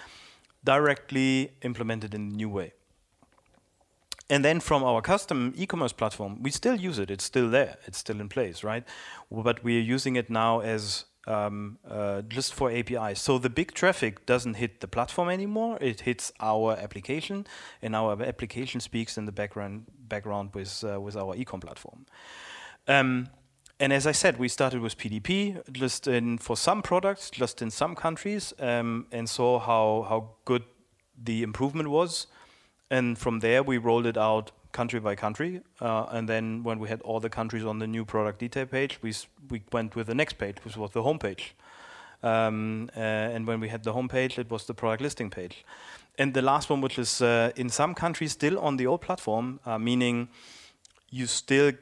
[0.63, 2.73] directly implement it in the new way.
[4.31, 7.11] And then from our custom e-commerce platform, we still use it.
[7.11, 7.79] It's still there.
[7.87, 8.85] It's still in place, right?
[9.31, 13.21] But we are using it now as um, uh, just for APIs.
[13.21, 15.79] So the big traffic doesn't hit the platform anymore.
[15.81, 17.47] It hits our application,
[17.83, 22.07] and our application speaks in the background background with uh, with our ecom platform.
[22.87, 23.29] Um,
[23.81, 27.71] and as I said, we started with PDP just in for some products, just in
[27.71, 30.65] some countries, um, and saw how how good
[31.23, 32.27] the improvement was.
[32.91, 35.61] And from there, we rolled it out country by country.
[35.81, 38.99] Uh, and then when we had all the countries on the new product detail page,
[39.03, 39.15] we,
[39.51, 41.55] we went with the next page, which was the home page.
[42.23, 43.01] Um, uh,
[43.35, 45.65] and when we had the home page, it was the product listing page.
[46.19, 49.61] And the last one, which is uh, in some countries still on the old platform,
[49.65, 50.29] uh, meaning
[51.11, 51.73] you still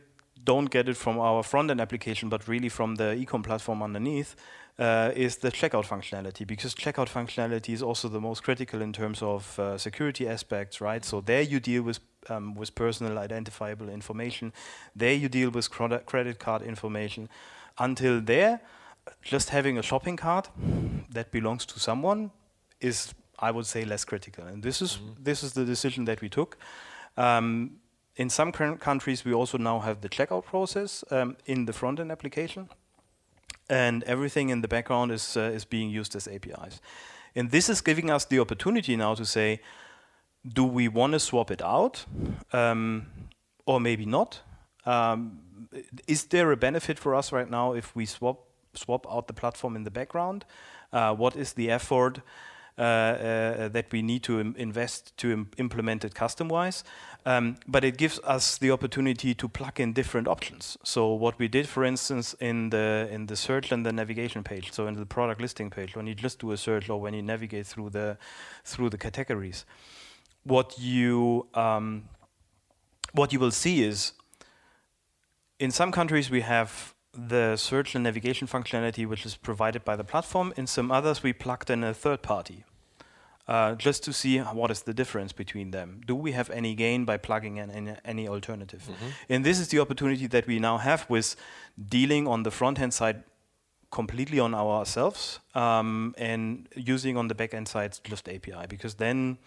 [0.47, 4.35] don't get it from our front end application, but really from the ecom platform underneath,
[4.79, 9.23] uh, is the checkout functionality because checkout functionality is also the most critical in terms
[9.23, 11.05] of uh, security aspects, right?
[11.05, 14.53] So there you deal with um, with personal identifiable information.
[14.95, 17.29] There you deal with credit card information.
[17.79, 18.61] Until there,
[19.23, 20.51] just having a shopping cart
[21.11, 22.31] that belongs to someone
[22.81, 24.45] is, I would say, less critical.
[24.45, 25.25] And this is mm -hmm.
[25.25, 26.57] this is the decision that we took.
[27.17, 27.81] Um,
[28.17, 32.69] in some countries, we also now have the checkout process um, in the front-end application,
[33.69, 36.81] and everything in the background is uh, is being used as APIs.
[37.35, 39.61] And this is giving us the opportunity now to say,
[40.47, 42.07] do we want to swap it out
[42.53, 43.07] um,
[43.67, 44.41] or maybe not?
[44.87, 45.41] Um,
[46.07, 49.77] is there a benefit for us right now if we swap swap out the platform
[49.77, 50.45] in the background?
[50.93, 52.21] Uh, what is the effort?
[52.79, 56.85] Uh, uh, that we need to invest to Im implement it custom-wise.
[57.25, 60.79] Um, but it gives us the opportunity to plug in different options.
[60.85, 64.73] So what we did, for instance, in the in the search and the navigation page,
[64.73, 67.23] so in the product listing page, when you just do a search or when you
[67.23, 68.17] navigate through the
[68.65, 69.65] through the categories,
[70.45, 72.05] what you um,
[73.13, 74.13] what you will see is
[75.59, 80.05] in some countries we have the search and navigation functionality which is provided by the
[80.05, 80.53] platform.
[80.57, 82.65] In some others we plugged in a third party.
[83.49, 86.01] Uh, just to see what is the difference between them.
[86.05, 88.83] Do we have any gain by plugging in any, any alternative?
[88.83, 89.07] Mm-hmm.
[89.29, 91.37] And this is the opportunity that we now have with
[91.89, 93.23] dealing on the front end side
[93.93, 99.39] completely on ourselves um, and using on the back end side just API because then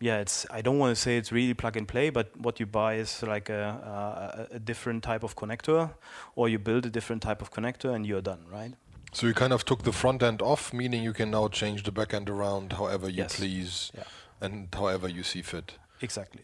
[0.00, 0.46] yeah, it's.
[0.50, 3.22] I don't want to say it's really plug and play, but what you buy is
[3.22, 5.90] like a, a, a, different type of connector,
[6.34, 8.74] or you build a different type of connector, and you're done, right?
[9.12, 11.92] So you kind of took the front end off, meaning you can now change the
[11.92, 13.36] back end around however you yes.
[13.36, 14.04] please, yeah.
[14.40, 15.78] and however you see fit.
[16.02, 16.42] Exactly.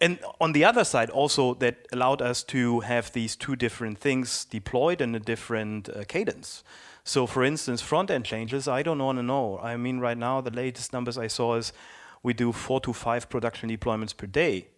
[0.00, 4.46] And on the other side, also that allowed us to have these two different things
[4.46, 6.64] deployed in a different uh, cadence.
[7.04, 9.58] So, for instance, front end changes, I don't want to know.
[9.58, 11.72] I mean, right now, the latest numbers I saw is
[12.22, 14.68] we do four to five production deployments per day.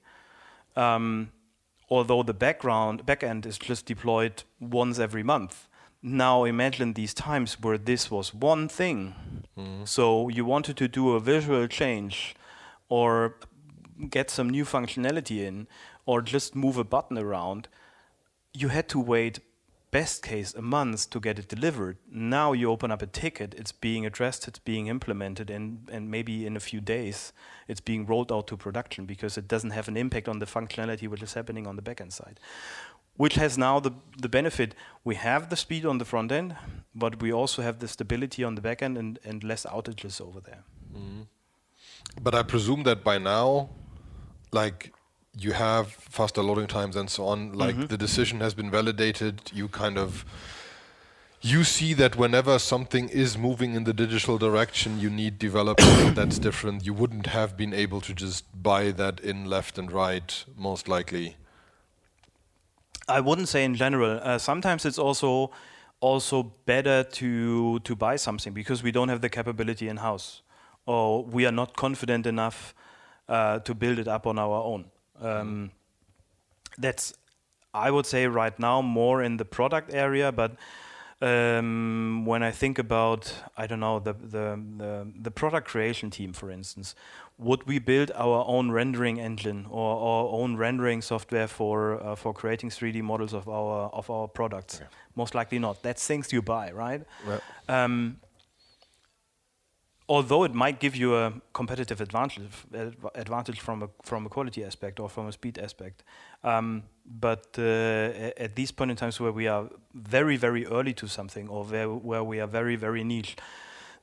[0.77, 1.33] Um,
[1.89, 5.69] although the background backend is just deployed once every month.
[6.03, 9.15] Now imagine these times where this was one thing.
[9.57, 9.85] Mm-hmm.
[9.85, 12.35] So you wanted to do a visual change
[12.89, 13.37] or
[14.11, 15.69] get some new functionality in
[16.07, 17.69] or just move a button around.
[18.53, 19.41] You had to wait
[19.93, 21.99] best case a month to get it delivered.
[22.11, 26.47] Now you open up a ticket, it's being addressed, it's being implemented, and, and maybe
[26.47, 27.33] in a few days
[27.69, 31.07] it's being rolled out to production because it doesn't have an impact on the functionality
[31.07, 32.41] which is happening on the backend side.
[33.17, 34.75] Which has now the, the benefit
[35.05, 36.57] we have the speed on the front end,
[36.95, 40.41] but we also have the stability on the back end and, and less outages over
[40.41, 40.65] there.
[40.97, 41.27] Mm.
[42.23, 43.69] But I presume that by now,
[44.51, 44.95] like
[45.37, 47.53] you have faster loading times and so on.
[47.53, 47.87] Like mm-hmm.
[47.87, 49.51] the decision has been validated.
[49.53, 50.25] You kind of
[51.41, 56.39] you see that whenever something is moving in the digital direction, you need development that's
[56.39, 56.87] different.
[56.87, 61.37] You wouldn't have been able to just buy that in left and right, most likely.
[63.09, 64.21] I wouldn't say in general.
[64.23, 65.51] Uh, sometimes it's also
[65.99, 70.43] also better to to buy something because we don't have the capability in house,
[70.87, 72.75] or we are not confident enough
[73.29, 74.85] uh, to build it up on our own.
[75.23, 75.71] Um,
[76.79, 77.15] that's,
[77.75, 80.57] I would say, right now more in the product area, but
[81.23, 86.33] um, when I think about, I don't know, the, the, the, the, product creation team,
[86.33, 86.97] for instance,
[87.39, 92.35] would we build our own rendering engine or our own rendering software for uh, for
[92.35, 94.77] creating 3D models of our of our products?
[94.77, 94.87] Okay.
[95.15, 95.83] Most likely not.
[95.83, 97.03] That's things you buy, right?
[97.69, 98.19] Um,
[100.13, 102.43] although it might give you a competitive advantage,
[103.15, 106.05] advantage from a from a quality aspect or from a speed aspect,
[106.45, 111.07] um, but uh, at these point in times where we are very very early to
[111.09, 113.37] something or where where we are very very niche,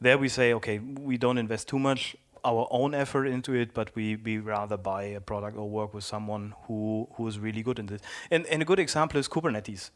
[0.02, 3.94] there we say okay we don't invest too much our own effort into it, but
[3.96, 7.80] we, we rather buy a product or work with someone who who is really good
[7.80, 8.02] in this.
[8.32, 9.92] And, and a good example is Kubernetes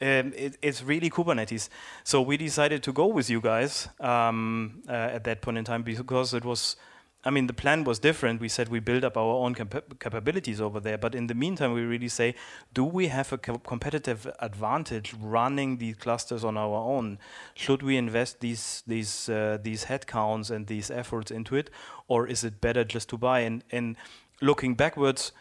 [0.00, 1.68] um, it, it's really Kubernetes.
[2.04, 5.82] So we decided to go with you guys um, uh, at that point in time
[5.82, 6.76] because it was,
[7.24, 8.40] I mean, the plan was different.
[8.40, 11.72] We said we build up our own cap- capabilities over there, but in the meantime,
[11.72, 12.36] we really say,
[12.72, 17.18] do we have a co- competitive advantage running these clusters on our own?
[17.54, 21.70] Should we invest these these uh, these headcounts and these efforts into it,
[22.06, 23.40] or is it better just to buy?
[23.40, 23.96] And and
[24.40, 25.32] looking backwards.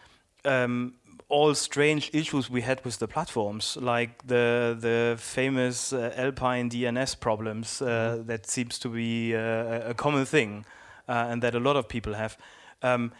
[0.45, 0.95] Um,
[1.29, 7.19] all strange issues we had with the platforms, like the the famous uh, Alpine DNS
[7.19, 8.27] problems uh, mm-hmm.
[8.27, 10.65] that seems to be uh, a common thing,
[11.07, 12.37] uh, and that a lot of people have.
[12.81, 13.11] Um,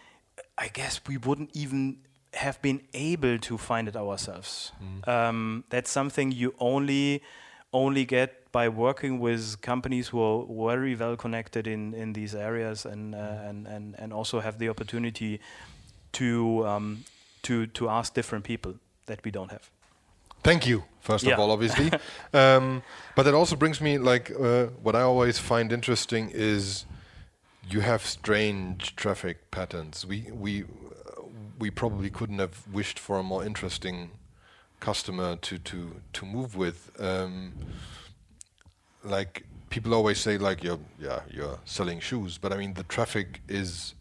[0.58, 1.98] I guess we wouldn't even
[2.34, 4.72] have been able to find it ourselves.
[4.84, 5.08] Mm.
[5.08, 7.22] Um, that's something you only
[7.74, 12.86] only get by working with companies who are very well connected in, in these areas
[12.86, 13.50] and, uh, mm.
[13.50, 15.40] and, and, and also have the opportunity
[16.14, 17.04] to um,
[17.48, 18.74] to to ask different people
[19.06, 19.70] that we don't have.
[20.44, 21.34] Thank you, first yeah.
[21.34, 21.92] of all, obviously.
[22.34, 22.84] um,
[23.16, 26.86] but that also brings me like uh, what I always find interesting is
[27.70, 30.06] you have strange traffic patterns.
[30.06, 30.66] We we uh,
[31.60, 34.12] we probably couldn't have wished for a more interesting
[34.80, 36.92] customer to to to move with.
[37.00, 37.54] Um,
[39.04, 43.42] like people always say, like you're yeah you're selling shoes, but I mean the traffic
[43.48, 43.96] is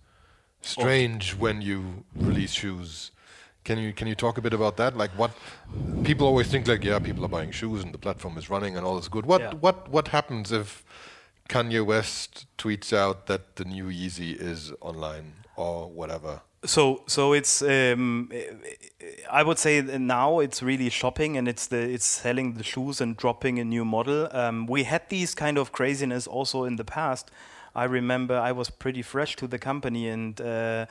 [0.63, 3.13] strange when you release shoes
[3.67, 4.97] can you can you talk a bit about that?
[4.97, 5.33] Like what
[6.05, 8.87] people always think like yeah, people are buying shoes and the platform is running and
[8.87, 9.27] all is good.
[9.27, 9.55] What yeah.
[9.55, 10.85] what what happens if
[11.49, 16.41] Kanye West tweets out that the new Yeezy is online or whatever.
[16.65, 18.31] So, so it's um,
[19.31, 23.01] I would say that now it's really shopping and it's the it's selling the shoes
[23.01, 24.29] and dropping a new model.
[24.33, 27.31] Um, we had these kind of craziness also in the past.
[27.75, 30.87] I remember I was pretty fresh to the company and uh, uh,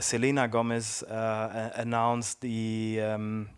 [0.00, 3.00] Selena Gomez uh, announced the.
[3.02, 3.48] Um,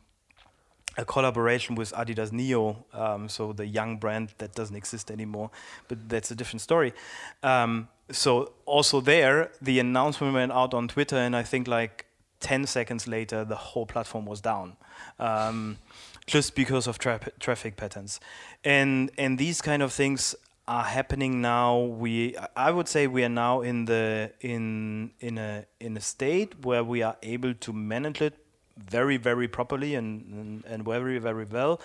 [0.98, 5.50] a collaboration with Adidas Neo, um, so the young brand that doesn't exist anymore,
[5.88, 6.94] but that's a different story.
[7.42, 12.06] Um, so also there, the announcement went out on Twitter, and I think like
[12.40, 14.76] 10 seconds later, the whole platform was down,
[15.18, 15.78] um,
[16.26, 18.20] just because of tra- traffic patterns,
[18.64, 20.34] and and these kind of things
[20.68, 21.78] are happening now.
[21.78, 26.64] We I would say we are now in the in in a in a state
[26.64, 28.34] where we are able to manage it
[28.76, 31.80] very very properly and, and, and very very well.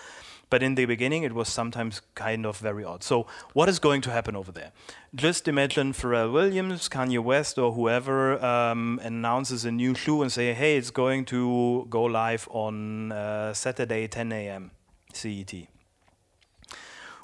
[0.50, 3.02] But in the beginning it was sometimes kind of very odd.
[3.02, 4.72] So what is going to happen over there?
[5.14, 10.52] Just imagine pharrell williams kanye west or whoever um, announces a new shoe and say
[10.52, 14.70] hey it's going to go live on uh, saturday 10 a.m
[15.12, 15.71] cet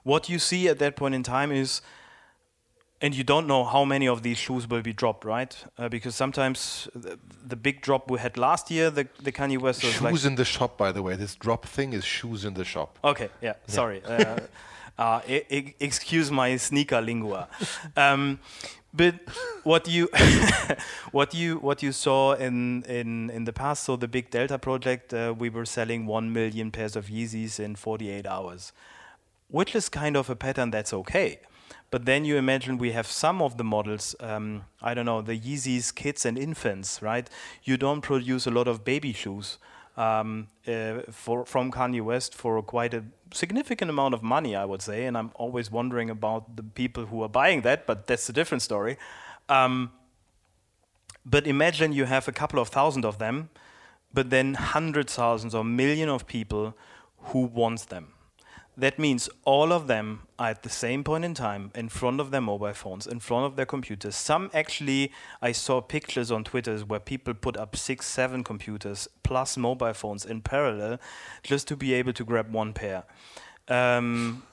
[0.08, 1.82] what you see at that point in time is
[3.00, 5.54] and you don't know how many of these shoes will be dropped, right?
[5.78, 9.84] Uh, because sometimes the, the, big drop we had last year, the, the Kanye West
[9.84, 10.76] was shoes like in the shop.
[10.76, 12.98] By the way, this drop thing is shoes in the shop.
[13.04, 13.74] Okay, yeah, yeah.
[13.74, 14.02] sorry.
[14.04, 14.40] uh,
[14.98, 17.48] uh, excuse my sneaker lingua.
[17.96, 18.40] Um,
[18.92, 19.14] but
[19.62, 20.08] what you
[21.12, 25.14] what you what you saw in in in the past, so the big Delta project,
[25.14, 28.72] uh, we were selling one million pairs of Yeezys in 48 hours,
[29.48, 31.38] which is kind of a pattern that's okay
[31.90, 35.38] but then you imagine we have some of the models, um, I don't know, the
[35.38, 37.28] Yeezys kids and infants, right?
[37.64, 39.56] You don't produce a lot of baby shoes
[39.96, 44.82] um, uh, for, from Kanye West for quite a significant amount of money, I would
[44.82, 45.06] say.
[45.06, 48.60] And I'm always wondering about the people who are buying that, but that's a different
[48.60, 48.98] story.
[49.48, 49.90] Um,
[51.24, 53.48] but imagine you have a couple of thousand of them,
[54.12, 56.74] but then hundreds, thousands, or million of people
[57.18, 58.12] who wants them
[58.78, 62.30] that means all of them are at the same point in time in front of
[62.30, 64.14] their mobile phones, in front of their computers.
[64.14, 65.10] Some actually,
[65.42, 70.24] I saw pictures on Twitter where people put up six, seven computers plus mobile phones
[70.24, 71.00] in parallel
[71.42, 73.02] just to be able to grab one pair.
[73.66, 74.44] Um,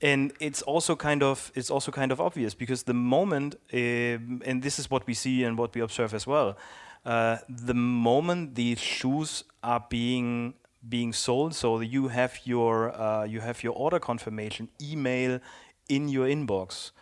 [0.00, 4.62] and it's also kind of it's also kind of obvious because the moment, uh, and
[4.62, 6.56] this is what we see and what we observe as well.
[7.04, 10.54] Uh, the moment these shoes are being
[10.88, 11.54] being sold.
[11.54, 15.40] So you have your uh, you have your order confirmation email
[15.88, 16.92] in your inbox.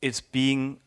[0.00, 0.80] It's being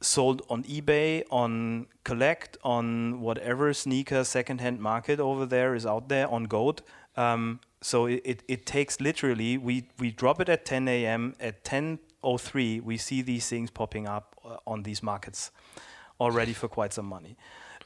[0.00, 6.28] sold on eBay, on Collect, on whatever sneaker secondhand market over there is out there
[6.28, 6.82] on Goat.
[7.16, 11.34] Um, so it, it, it, takes literally we we drop it at 10 a.m.
[11.40, 15.50] at 10:03 we see these things popping up uh, on these markets
[16.20, 17.36] already for quite some money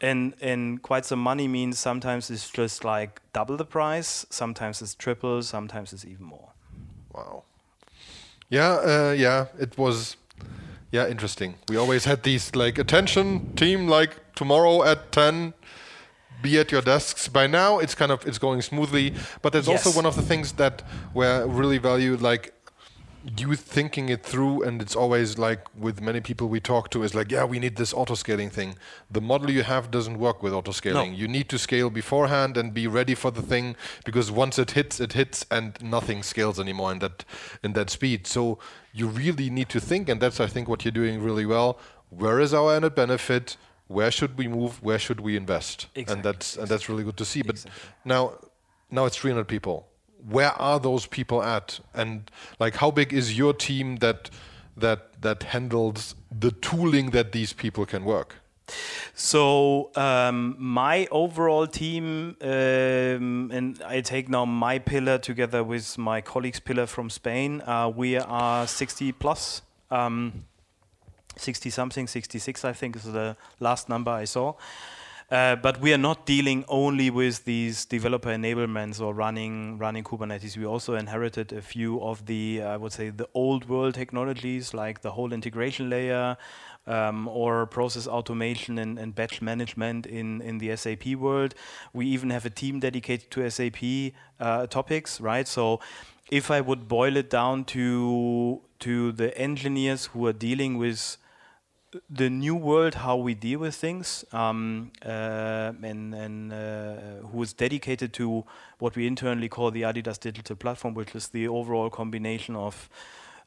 [0.01, 4.95] and and quite some money means sometimes it's just like double the price sometimes it's
[4.95, 6.51] triple sometimes it's even more.
[7.13, 7.45] Wow.
[8.49, 10.17] Yeah uh, yeah it was
[10.91, 11.55] yeah interesting.
[11.69, 15.55] We always had these like attention team like tomorrow at 10
[16.43, 17.29] be at your desks.
[17.29, 19.15] By now it's kind of it's going smoothly.
[19.43, 19.87] But there's yes.
[19.87, 20.83] also one of the things that
[21.15, 22.53] were really valued like
[23.39, 27.15] you thinking it through and it's always like with many people we talk to is
[27.15, 28.77] like yeah we need this auto scaling thing.
[29.11, 31.17] The model you have doesn't work with auto scaling no.
[31.17, 35.01] you need to scale beforehand and be ready for the thing because once it hits
[35.01, 37.25] it hits and nothing scales anymore in that
[37.63, 38.27] in that speed.
[38.27, 38.59] So
[38.93, 41.79] you really need to think and that's i think what you're doing really well.
[42.11, 43.57] Where is our added benefit?
[43.89, 44.83] Where should we move?
[44.83, 45.87] Where should we invest?
[45.95, 46.15] Exactly.
[46.15, 47.43] and that's and that's really good to see.
[47.43, 47.81] But exactly.
[48.05, 48.35] now
[48.91, 49.89] now it's 300 people
[50.29, 54.31] where are those people at and like how big is your team that
[54.77, 58.37] that that handles the tooling that these people can work
[59.15, 66.21] so um, my overall team, um, and I take now my pillar together with my
[66.21, 67.63] colleagues' pillar from Spain.
[67.67, 70.45] Uh, we are 60 plus, um,
[71.37, 74.55] 60 something, 66 I think is the last number I saw.
[75.31, 80.57] Uh, but we are not dealing only with these developer enablements or running running Kubernetes.
[80.57, 85.01] We also inherited a few of the, I would say, the old world technologies like
[85.01, 86.37] the whole integration layer
[86.87, 91.55] um, or process automation and, and, batch management in, in the SAP world.
[91.95, 95.49] We even have a team dedicated to SAP uh, topics, right?
[95.49, 95.81] So
[96.31, 101.17] if I would boil it down to to the engineers who are dealing with
[102.11, 107.53] the new world, how we deal with things, um, uh, and, and uh, who is
[107.53, 108.45] dedicated to
[108.79, 112.89] what we internally call the Adidas Digital Platform, which is the overall combination of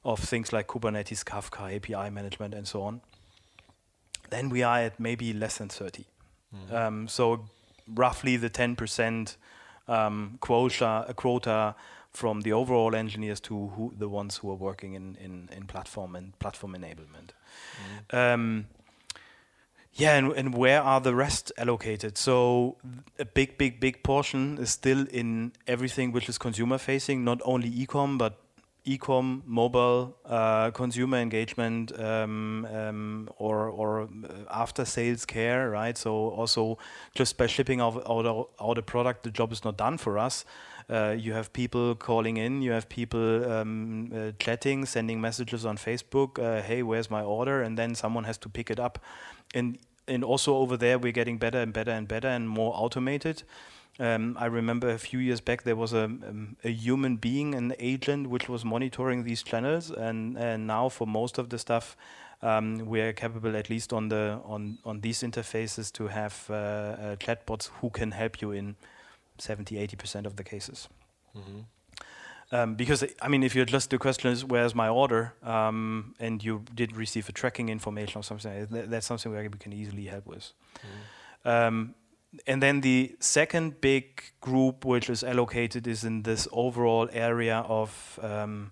[0.06, 3.02] of things like Kubernetes, Kafka, API management, and so on,
[4.30, 6.06] then we are at maybe less than 30.
[6.74, 7.46] Um, so
[7.94, 9.36] roughly the 10%
[9.88, 11.76] um, quota, quota
[12.14, 16.16] from the overall engineers to who, the ones who are working in, in, in platform
[16.16, 17.32] and platform enablement.
[18.12, 18.68] Um,
[19.94, 22.18] yeah, and, and where are the rest allocated?
[22.18, 22.78] So
[23.18, 27.72] a big, big, big portion is still in everything which is consumer facing, not only
[27.72, 28.40] ecom, but
[28.86, 34.08] ecom, mobile, uh, consumer engagement, um, um, or or uh,
[34.52, 35.98] after sales care, right?
[35.98, 36.78] So also
[37.16, 40.46] just by shipping out out, out a product, the job is not done for us.
[40.90, 45.78] Uh, you have people calling in, you have people um, uh, chatting, sending messages on
[45.78, 46.40] Facebook.
[46.40, 47.62] Uh, hey, where's my order?
[47.62, 49.00] And then someone has to pick it up.
[49.54, 49.78] And
[50.08, 53.44] and also over there, we're getting better and better and better and more automated.
[54.00, 57.74] Um, I remember a few years back there was a, um, a human being, an
[57.80, 61.98] agent, which was monitoring these channels, and, and now for most of the stuff,
[62.44, 66.54] um, we are capable, at least on the on on these interfaces, to have uh,
[66.54, 68.76] uh, chatbots who can help you in
[69.40, 70.88] 70, 80 percent of the cases.
[72.52, 76.42] Um, because I mean, if you just the question is where's my order, um, and
[76.44, 80.06] you did receive a tracking information or something, th- that's something where we can easily
[80.06, 80.54] help with.
[81.44, 81.96] Um,
[82.46, 88.20] and then the second big group which is allocated is in this overall area of
[88.22, 88.72] um,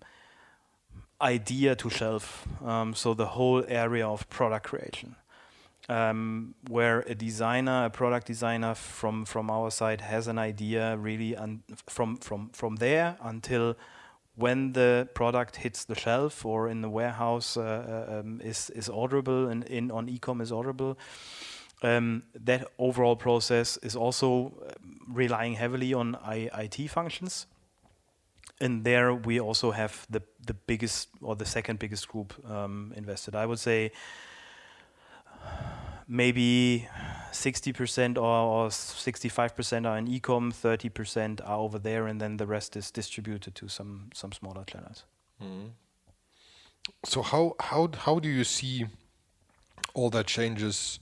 [1.21, 2.47] idea to shelf.
[2.63, 5.15] Um, so the whole area of product creation,
[5.89, 11.35] um, where a designer, a product designer from from our side has an idea really,
[11.35, 13.75] un- from from from there until
[14.35, 17.61] when the product hits the shelf or in the warehouse uh,
[18.09, 20.97] uh, um, is is orderable and in on ecom is orderable.
[21.83, 27.47] Um, that overall process is also um, relying heavily on I- IT functions
[28.59, 33.35] and there we also have the the biggest or the second biggest group um, invested.
[33.35, 33.91] I would say
[36.07, 36.87] maybe
[37.31, 42.75] 60% or, or 65% are in ecom, 30% are over there, and then the rest
[42.75, 45.03] is distributed to some some smaller channels.
[47.03, 48.85] So how how how do you see
[49.93, 50.99] all that changes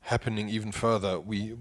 [0.00, 1.18] happening even further?
[1.18, 1.56] We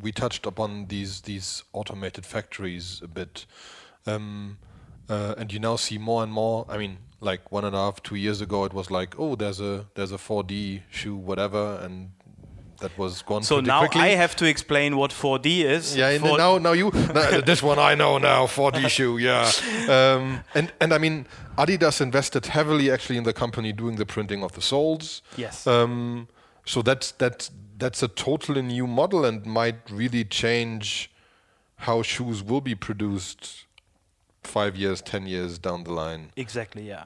[0.00, 3.46] we touched upon these these automated factories a bit,
[4.06, 4.58] um,
[5.08, 6.64] uh, and you now see more and more.
[6.68, 9.60] I mean, like one and a half, two years ago, it was like, oh, there's
[9.60, 12.10] a there's a 4D shoe, whatever, and
[12.80, 13.42] that was gone.
[13.42, 14.00] So now quickly.
[14.00, 15.96] I have to explain what 4D is.
[15.96, 16.90] Yeah, and now now you
[17.44, 19.18] this one I know now 4D shoe.
[19.18, 19.50] Yeah,
[19.88, 24.42] um, and and I mean Adidas invested heavily actually in the company doing the printing
[24.42, 25.22] of the soles.
[25.36, 25.66] Yes.
[25.66, 26.28] Um,
[26.64, 31.10] so that's that's that's a totally new model and might really change
[31.76, 33.64] how shoes will be produced
[34.42, 36.32] five years, ten years down the line.
[36.36, 37.04] Exactly, yeah.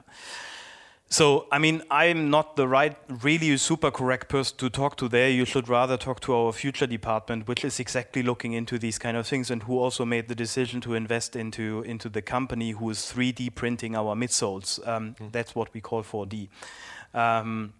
[1.07, 5.29] So, I mean, I'm not the right, really super correct person to talk to there.
[5.29, 9.15] You should rather talk to our future department, which is exactly looking into these kind
[9.15, 12.89] of things and who also made the decision to invest into, into the company who
[12.89, 14.85] is 3D printing our midsoles.
[14.87, 16.49] Um, That's what we call 4D.
[17.13, 17.73] Um,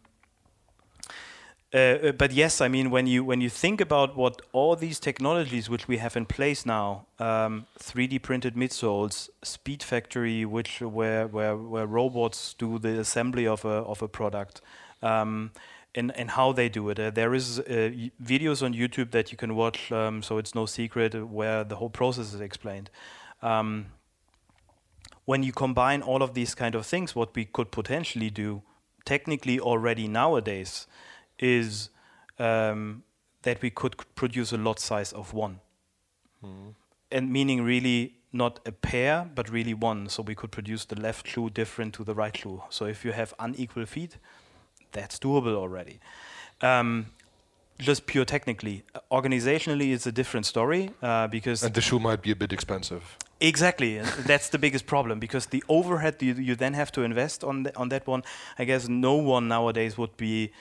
[1.76, 5.70] uh, but yes, I mean when you when you think about what all these technologies
[5.70, 11.58] which we have in place now, um, 3D printed midsoles, Speed Factory, which where where
[11.58, 14.62] where robots do the assembly of a of a product,
[15.02, 15.52] um,
[15.94, 16.98] and and how they do it.
[16.98, 17.92] Uh, there is uh,
[18.24, 21.90] videos on YouTube that you can watch, um, so it's no secret where the whole
[21.90, 22.90] process is explained.
[23.42, 23.88] Um,
[25.26, 28.62] when you combine all of these kind of things, what we could potentially do,
[29.04, 30.88] technically already nowadays,
[31.40, 31.90] is
[32.40, 33.04] um,
[33.44, 35.60] that we could produce a lot size of one,
[37.12, 40.10] and meaning really not a pair, but really one.
[40.10, 42.64] So we could produce the left shoe different to the right shoe.
[42.70, 44.18] So if you have unequal feet,
[44.92, 46.00] that's doable already.
[46.62, 47.08] Um,
[47.80, 52.22] just pure technically, Uh, organizationally, it's a different story uh, because And the shoe might
[52.22, 53.02] be a bit expensive.
[53.40, 57.64] Exactly, that's the biggest problem because the overhead you, you then have to invest on
[57.64, 58.24] the, on that one.
[58.58, 60.52] I guess no one nowadays would be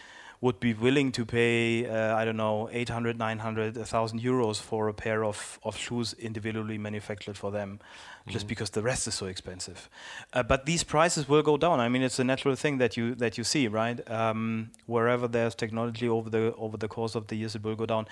[0.45, 4.95] would be willing to pay uh, I don't know 800, 900, 1,000 euros for a
[4.95, 7.81] pair of, of shoes individually manufactured for them,
[8.29, 9.89] just because the rest is so expensive.
[10.33, 11.81] Uh, but these prices will go down.
[11.81, 13.99] I mean, it's a natural thing that you that you see, right?
[14.11, 17.87] Um, wherever there's technology over the over the course of the years, it will go
[17.87, 18.07] down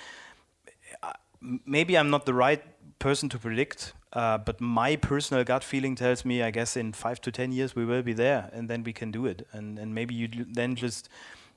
[1.42, 2.62] m- maybe I'm not the right
[2.98, 7.20] person to predict, uh, but my personal gut feeling tells me, I guess, in five
[7.22, 9.46] to ten years we will be there, and then we can do it.
[9.52, 11.08] And and maybe you then just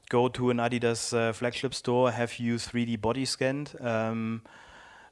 [0.10, 4.41] go to an Adidas uh, flagship store, have you 3D body scanned, um,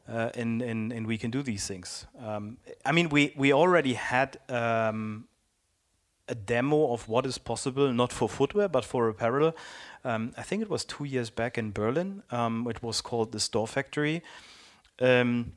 [0.07, 2.05] uh, and, and and we can do these things.
[2.19, 4.37] Um, I mean, we we already had.
[4.49, 5.27] Um,
[6.29, 9.53] a demo of what is possible, not for footwear but for apparel.
[10.03, 12.23] Um, I think it was two years back in Berlin.
[12.31, 14.21] Um, it was called the Store Factory.
[14.99, 15.53] Um,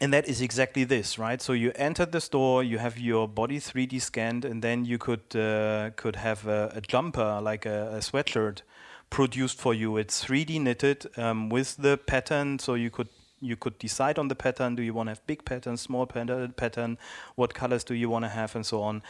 [0.00, 1.42] and that is exactly this, right?
[1.42, 5.34] So you enter the store, you have your body 3D scanned, and then you could
[5.34, 8.62] uh, could have a, a jumper, like a, a, sweatshirt,
[9.10, 9.96] produced for you.
[9.96, 13.08] It's 3D knitted um, with the pattern, so you could
[13.40, 14.76] you could decide on the pattern.
[14.76, 16.98] Do you want to have big pattern, small pattern?
[17.34, 19.02] What colors do you want to have, and so on.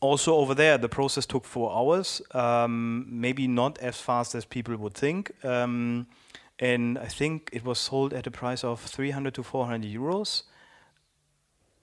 [0.00, 2.22] Also over there, the process took four hours.
[2.32, 5.32] Um, maybe not as fast as people would think.
[5.44, 6.06] Um,
[6.58, 10.42] and I think it was sold at a price of 300 to 400 euros.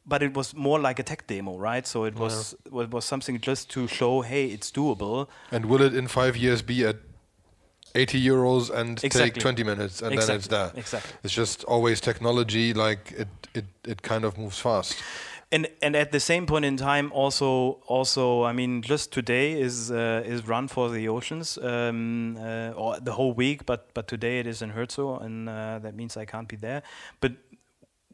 [0.07, 1.87] But it was more like a tech demo, right?
[1.87, 2.83] So it was yeah.
[2.83, 5.27] it was something just to show, hey, it's doable.
[5.51, 6.97] And will it in five years be at
[7.95, 9.31] 80 euros and exactly.
[9.31, 10.27] take 20 minutes and exactly.
[10.27, 10.71] then it's there?
[10.75, 11.11] Exactly.
[11.23, 14.95] It's just always technology, like it, it, it kind of moves fast
[15.55, 17.49] and and at the same point in time also
[17.95, 22.99] also i mean just today is uh, is run for the oceans um, uh, or
[22.99, 26.25] the whole week but but today it is in Herzogenaurach and uh, that means i
[26.25, 26.81] can't be there.
[27.21, 27.31] But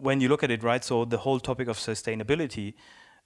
[0.08, 2.74] when you look at it right so the whole topic of sustainability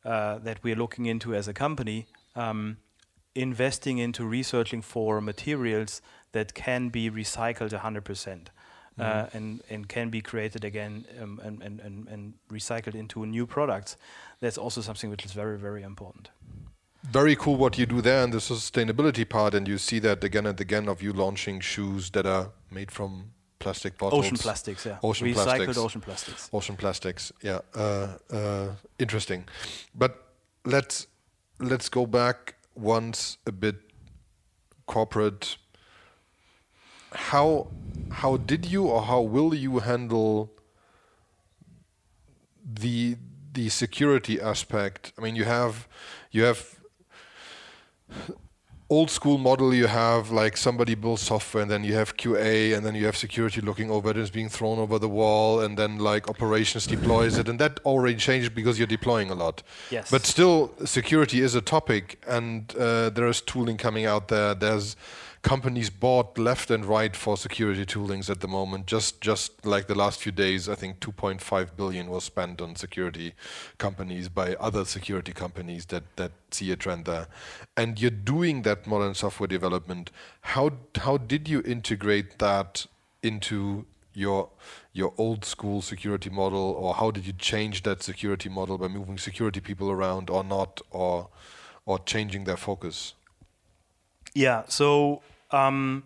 [0.06, 2.78] uh, that we're looking into as a company um,
[3.34, 6.02] investing into researching for materials
[6.32, 8.48] that can be recycled 100%
[9.00, 13.46] uh, and and can be created again um, and, and, and, and recycled into new
[13.46, 13.98] products.
[14.40, 16.30] That's also something which is very very important.
[17.04, 20.46] Very cool what you do there in the sustainability part, and you see that again
[20.48, 24.26] and again of you launching shoes that are made from plastic bottles.
[24.26, 24.98] Ocean plastics, yeah.
[25.04, 25.78] Ocean Recycled plastics.
[25.78, 26.50] ocean plastics.
[26.52, 27.60] Ocean plastics, yeah.
[27.76, 28.68] Uh, uh,
[28.98, 29.46] interesting,
[29.94, 30.34] but
[30.66, 31.08] let's
[31.60, 33.76] let's go back once a bit
[34.88, 35.58] corporate
[37.16, 37.68] how
[38.12, 40.52] how did you or how will you handle
[42.64, 43.18] the
[43.54, 45.14] the security aspect?
[45.18, 45.88] I mean, you have
[46.32, 46.80] you have
[48.90, 52.86] old school model you have like somebody builds software and then you have qa and
[52.86, 55.76] then you have security looking over it and it's being thrown over the wall and
[55.76, 59.64] then like operations deploys it and that already changed because you're deploying a lot.
[59.90, 60.12] Yes.
[60.12, 64.54] But still security is a topic and uh, there is tooling coming out there.
[64.54, 64.96] There's
[65.46, 68.88] companies bought left and right for security toolings at the moment.
[68.88, 73.36] Just just like the last few days, I think 2.5 billion was spent on security
[73.78, 77.28] companies by other security companies that that see a trend there.
[77.78, 80.10] And you're doing that modern software development.
[80.56, 82.88] How how did you integrate that
[83.22, 83.86] into
[84.16, 84.50] your
[84.94, 89.20] your old school security model, or how did you change that security model by moving
[89.20, 91.30] security people around, or not, or
[91.86, 93.14] or changing their focus?
[94.34, 94.64] Yeah.
[94.68, 95.22] So
[95.52, 96.04] um,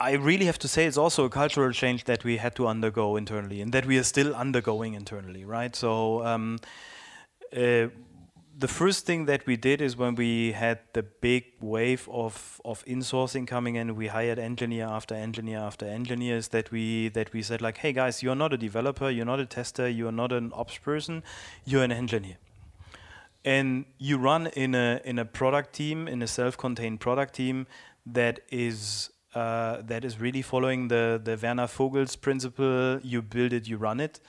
[0.00, 3.16] I really have to say it's also a cultural change that we had to undergo
[3.16, 5.74] internally and that we are still undergoing internally, right?
[5.74, 6.58] So um,
[7.56, 7.88] uh,
[8.56, 12.84] the first thing that we did is when we had the big wave of, of
[12.84, 17.60] insourcing coming in, we hired engineer after engineer after engineers that we that we said
[17.60, 20.78] like, hey guys, you're not a developer, you're not a tester, you're not an ops
[20.78, 21.22] person,
[21.64, 22.36] you're an engineer
[23.44, 27.66] and you run in a in a product team in a self-contained product team
[28.06, 33.68] that is uh, that is really following the the Werner Vogels principle you build it
[33.68, 34.20] you run it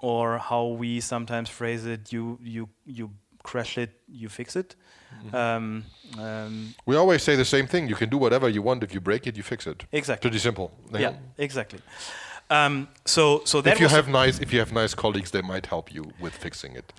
[0.00, 3.10] or how we sometimes phrase it you you you
[3.42, 4.76] crash it you fix it.
[5.12, 5.36] Mm-hmm.
[5.36, 5.84] um,
[6.18, 9.00] um, we always say the same thing you can do whatever you want if you
[9.00, 9.84] break it you fix it.
[9.92, 10.30] Exactly.
[10.30, 10.70] Pretty simple.
[10.90, 11.80] Yeah, yeah exactly.
[12.48, 15.66] Um, so so that if you have nice if you have nice colleagues they might
[15.66, 16.92] help you with fixing it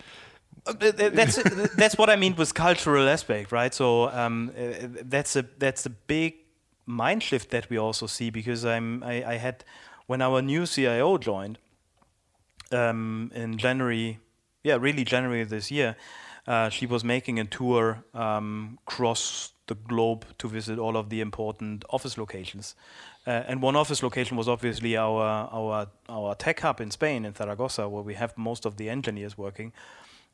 [0.65, 1.35] that's
[1.75, 3.73] that's what I mean with cultural aspect, right?
[3.73, 6.35] So um, that's a that's a big
[6.85, 9.63] mind shift that we also see because I'm I, I had
[10.07, 11.57] when our new CIO joined
[12.71, 14.19] um, in January,
[14.63, 15.95] yeah, really January this year.
[16.45, 21.21] Uh, she was making a tour um, across the globe to visit all of the
[21.21, 22.75] important office locations.
[23.25, 27.33] Uh, and one office location was obviously our, our, our tech hub in Spain, in
[27.33, 29.71] Zaragoza, where we have most of the engineers working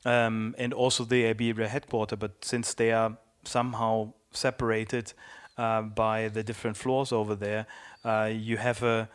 [0.05, 2.15] um, and also the Iberia headquarter.
[2.15, 5.13] But since they are somehow separated
[5.57, 7.65] uh, by the different floors over there,
[8.03, 9.09] uh, you have a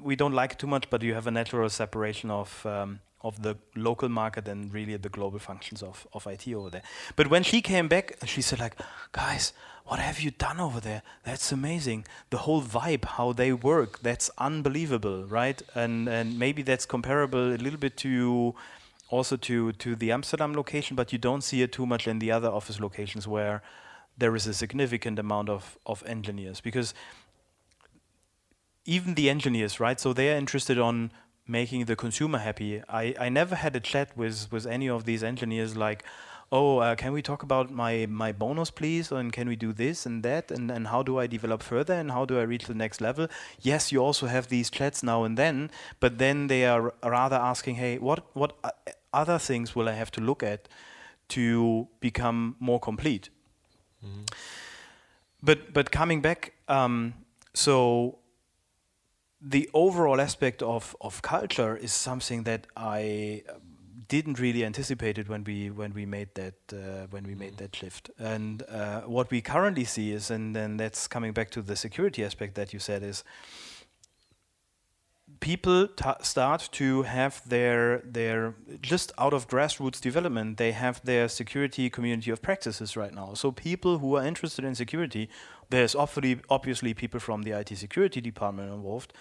[0.00, 3.42] we don't like it too much, but you have a natural separation of um, of
[3.42, 6.82] the local market and really the global functions of, of IT over there.
[7.16, 8.76] But when she came back, she said like,
[9.12, 9.54] guys,
[9.86, 11.02] what have you done over there?
[11.24, 12.04] That's amazing.
[12.28, 15.60] The whole vibe, how they work, that's unbelievable, right?
[15.74, 18.54] And and maybe that's comparable a little bit to
[19.14, 22.30] also to to the Amsterdam location, but you don't see it too much in the
[22.36, 23.62] other office locations where
[24.18, 26.94] there is a significant amount of of engineers because
[28.84, 29.98] even the engineers, right?
[30.00, 31.10] So they are interested on
[31.46, 32.82] making the consumer happy.
[32.88, 36.04] I, I never had a chat with, with any of these engineers like,
[36.52, 39.10] oh, uh, can we talk about my, my bonus, please?
[39.10, 40.50] And can we do this and that?
[40.50, 41.94] And, and how do I develop further?
[41.94, 43.28] And how do I reach the next level?
[43.60, 47.76] Yes, you also have these chats now and then, but then they are rather asking,
[47.76, 48.56] hey, what, what
[49.14, 50.68] other things will I have to look at
[51.28, 53.30] to become more complete?
[54.04, 54.24] Mm-hmm.
[55.42, 57.14] But, but coming back, um,
[57.54, 58.18] so
[59.40, 63.42] the overall aspect of, of culture is something that I
[64.08, 67.58] didn't really anticipate it when we when we made that uh, when we made mm.
[67.58, 68.10] that shift.
[68.18, 72.24] And uh, what we currently see is, and then that's coming back to the security
[72.24, 73.24] aspect that you said is,
[75.40, 75.88] people
[76.22, 82.30] start to have their their just out of grassroots development, they have their security community
[82.30, 83.34] of practices right now.
[83.34, 85.28] So people who are interested in security,
[85.70, 89.12] there's obviously obviously people from the IT security department involved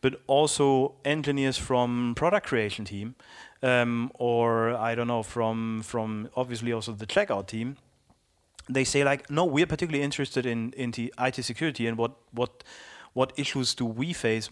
[0.00, 3.14] but also engineers from product creation team,
[3.62, 7.76] um, or I don't know from from obviously also the checkout team.
[8.68, 12.62] They say like, no, we're particularly interested in in the IT security and what what
[13.18, 14.48] what issues do we face?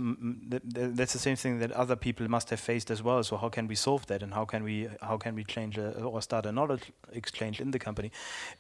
[0.99, 3.23] that's the same thing that other people must have faced as well.
[3.23, 5.89] So how can we solve that, and how can we how can we change a,
[6.03, 8.11] or start a knowledge exchange in the company?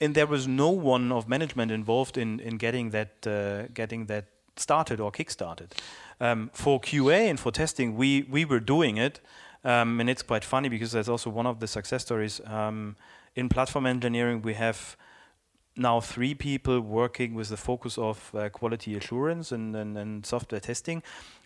[0.00, 4.24] And there was no one of management involved in in getting that uh, getting that
[4.56, 5.74] started or kick-started.
[6.20, 9.20] Um, for QA and for testing, we, we were doing it,
[9.64, 12.40] um, and it's quite funny because that's also one of the success stories.
[12.46, 12.96] Um,
[13.34, 14.96] in platform engineering, we have
[15.76, 20.60] now three people working with the focus of uh, quality assurance and, and, and, software
[20.60, 21.02] testing.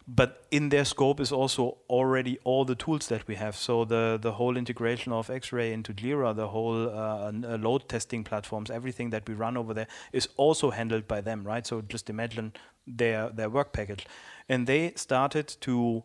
[0.07, 3.55] But in their scope is also already all the tools that we have.
[3.55, 8.25] So the, the whole integration of X-Ray into Jira, the whole uh, uh, load testing
[8.25, 11.67] platforms, everything that we run over there is also handled by them, right?
[11.67, 12.53] So just imagine
[12.87, 14.07] their their work package,
[14.49, 16.03] and they started to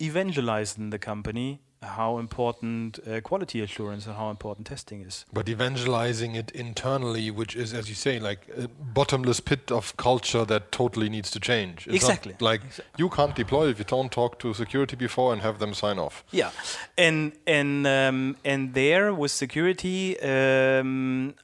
[0.00, 5.24] evangelize in the company how important uh, quality assurance and how important testing is.
[5.32, 10.44] But evangelizing it internally, which is, as you say, like a bottomless pit of culture
[10.44, 11.86] that totally needs to change.
[11.86, 12.34] It's exactly.
[12.40, 12.84] like exactly.
[12.98, 16.24] you can't deploy if you don't talk to security before and have them sign off.
[16.30, 16.50] Yeah,
[16.98, 20.18] and and um, and there with security.
[20.20, 21.34] Um,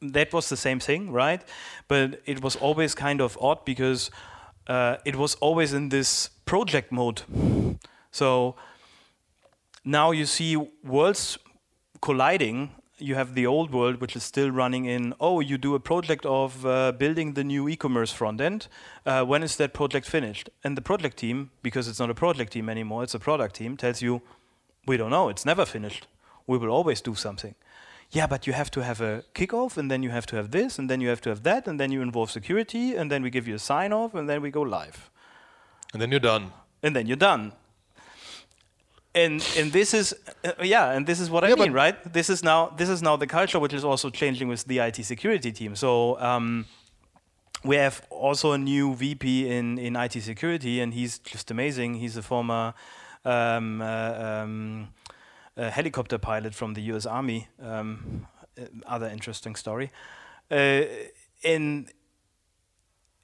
[0.00, 1.42] that was the same thing, right?
[1.88, 4.10] But it was always kind of odd because
[4.66, 7.22] uh, it was always in this project mode.
[8.10, 8.56] So
[9.84, 11.38] now you see worlds
[12.00, 12.70] colliding.
[12.98, 16.24] You have the old world, which is still running in, oh, you do a project
[16.24, 18.68] of uh, building the new e commerce front end.
[19.04, 20.50] Uh, when is that project finished?
[20.62, 23.76] And the project team, because it's not a project team anymore, it's a product team,
[23.76, 24.22] tells you,
[24.86, 26.06] we don't know, it's never finished.
[26.46, 27.54] We will always do something
[28.12, 30.78] yeah, but you have to have a kickoff, and then you have to have this,
[30.78, 33.30] and then you have to have that, and then you involve security, and then we
[33.30, 35.10] give you a sign off, and then we go live.
[35.94, 36.52] And then you're done.
[36.82, 37.52] And then you're done.
[39.14, 41.96] And and this is uh, yeah, and this is what yeah, I mean, right?
[42.12, 45.04] This is now this is now the culture which is also changing with the IT
[45.04, 45.76] security team.
[45.76, 46.18] So.
[46.20, 46.66] Um,
[47.64, 51.94] we have also a new VP in, in IT security, and he's just amazing.
[51.94, 52.74] He's a former
[53.24, 54.88] um, uh, um,
[55.56, 57.06] a helicopter pilot from the U.S.
[57.06, 57.46] Army.
[57.62, 58.26] Um,
[58.60, 59.90] uh, other interesting story.
[60.50, 60.82] Uh,
[61.44, 61.88] and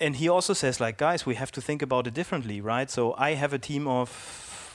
[0.01, 2.91] and he also says like, guys, we have to think about it differently, right?
[2.91, 4.09] So I have a team of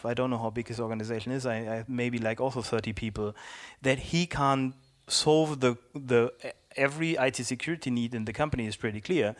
[0.06, 1.45] I don't know how big his organization is.
[1.45, 3.36] I, I maybe like also 30 people
[3.82, 4.76] that he can't
[5.08, 6.32] solve the the
[6.76, 9.36] every IT security need in the company is pretty clear.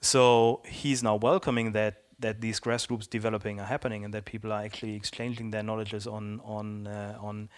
[0.00, 4.62] So he's now welcoming that that these grassroots developing are happening and that people are
[4.62, 7.48] actually exchanging their knowledges on on uh, on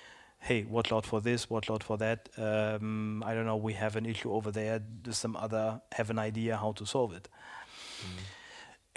[0.40, 3.96] hey watch out for this watch out for that um, i don't know we have
[3.96, 7.28] an issue over there does some other have an idea how to solve it
[8.02, 8.22] mm.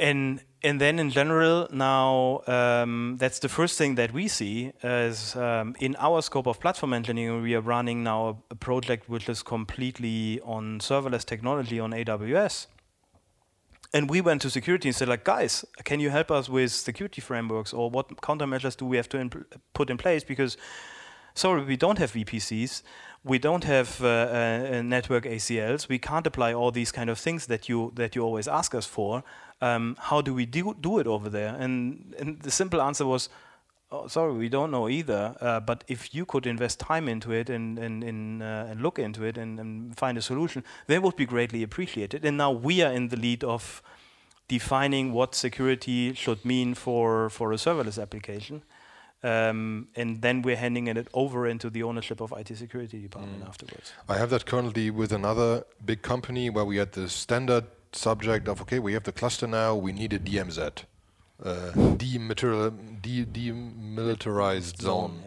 [0.01, 5.35] And and then in general now um, that's the first thing that we see is
[5.35, 9.41] um, in our scope of platform engineering we are running now a, project which is
[9.43, 12.67] completely on serverless technology on aws
[13.93, 17.19] and we went to security and said, like, guys, can you help us with security
[17.19, 19.29] frameworks or what countermeasures do we have to
[19.73, 20.23] put in place?
[20.23, 20.55] Because,
[21.35, 22.83] sorry, we don't have VPCs,
[23.23, 27.47] we don't have uh, uh, network ACLs, we can't apply all these kind of things
[27.47, 29.23] that you that you always ask us for.
[29.61, 31.55] Um, how do we do, do it over there?
[31.55, 33.29] And, and the simple answer was,
[33.93, 35.35] Oh, sorry, we don't know either.
[35.41, 38.97] Uh, but if you could invest time into it and and, and, uh, and look
[38.97, 42.23] into it and, and, find a solution, that would be greatly appreciated.
[42.23, 43.83] And now we are in the lead of
[44.47, 48.63] defining what security should mean for for a serverless application.
[49.23, 53.47] Um, and then we're handing it over into the ownership of IT security department mm.
[53.47, 53.93] afterwards.
[54.09, 58.61] I have that currently with another big company where we had the standard subject of
[58.61, 60.83] okay, we have the cluster now, we need a DMZ
[61.43, 62.71] uh, dematerial,
[63.01, 65.23] de- demilitarized zone.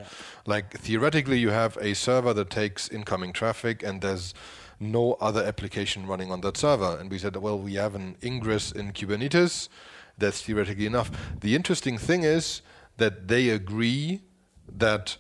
[0.47, 4.35] Like theoretically, you have a server that takes incoming traffic, and there's
[4.79, 6.97] no other application running on that server.
[6.99, 9.69] And we said, well, we have an ingress in Kubernetes.
[10.19, 11.11] That's theoretically enough.
[11.41, 12.63] The interesting thing is
[12.99, 14.23] that they agree
[14.69, 15.17] that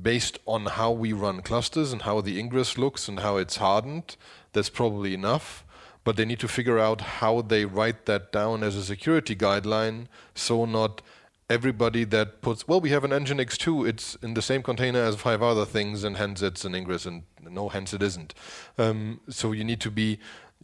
[0.00, 4.16] based on how we run clusters and how the ingress looks and how it's hardened,
[4.52, 5.64] that's probably enough.
[6.02, 10.06] But they need to figure out how they write that down as a security guideline
[10.34, 11.02] so not
[11.50, 15.16] everybody that puts well we have an nginx 2 it's in the same container as
[15.16, 18.34] five other things and hence it's an ingress and no hence it isn't.
[18.78, 20.18] Um, so you need to be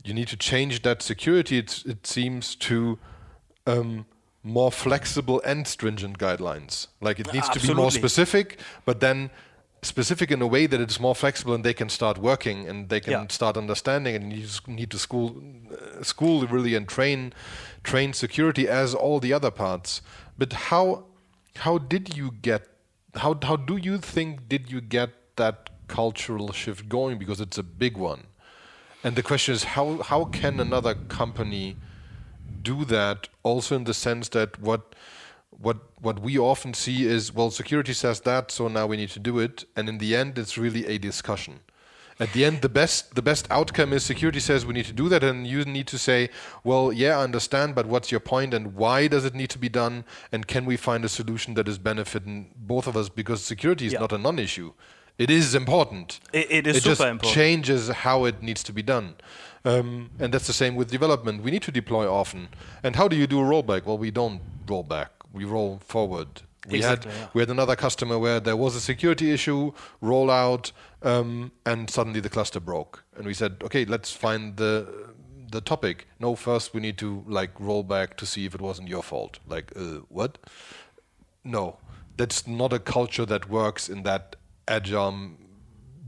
[0.05, 2.99] you need to change that security it's, it seems to
[3.67, 4.07] um,
[4.45, 6.87] more flexible and stringent guidelines.
[7.01, 9.31] Like it needs to be more specific but then
[9.87, 13.01] specific in a way that it's more flexible and they can start working and they
[13.01, 13.27] can Yeah.
[13.29, 15.29] start understanding and you need to school
[15.73, 17.33] uh, school really and train
[17.83, 20.03] train security as all the other parts.
[20.39, 21.05] But how
[21.65, 22.63] how did you get
[23.15, 25.57] how how do you think did you get that
[25.89, 27.19] cultural shift going?
[27.19, 28.23] Because it's a big one.
[29.05, 31.77] And the question is how how can another company
[32.63, 34.81] do that also in the sense that what
[35.61, 39.19] what what we often see is well security says that so now we need to
[39.19, 41.61] do it and in the end it's really a discussion
[42.19, 45.09] at the end the best the best outcome is security says we need to do
[45.09, 46.29] that and you need to say
[46.65, 49.69] well yeah i understand but what's your point and why does it need to be
[49.69, 53.87] done and can we find a solution that is benefiting both of us because security
[53.87, 54.01] is Yeah.
[54.01, 54.73] not a non-issue
[55.19, 57.33] it is important It- it is it just super important.
[57.33, 59.15] It changes how it needs to be done.
[59.65, 61.43] Um, and that's the same with development.
[61.43, 62.49] We need to deploy often.
[62.85, 63.85] And how do you do a rollback?
[63.87, 65.11] Well, we don't roll back.
[65.37, 66.43] We roll forward.
[66.69, 67.29] We Exactly, had yeah.
[67.33, 69.73] we had another customer where there was a security issue,
[70.03, 70.73] rollout,
[71.03, 73.05] um, and suddenly the cluster broke.
[73.17, 75.13] And we said, okay, let's find the
[75.51, 76.09] the topic.
[76.19, 79.39] No, first we need to like roll back to see if it wasn't your fault.
[79.47, 80.39] Like, uh, what?
[81.45, 81.79] No,
[82.17, 85.31] that's not a culture that works in that agile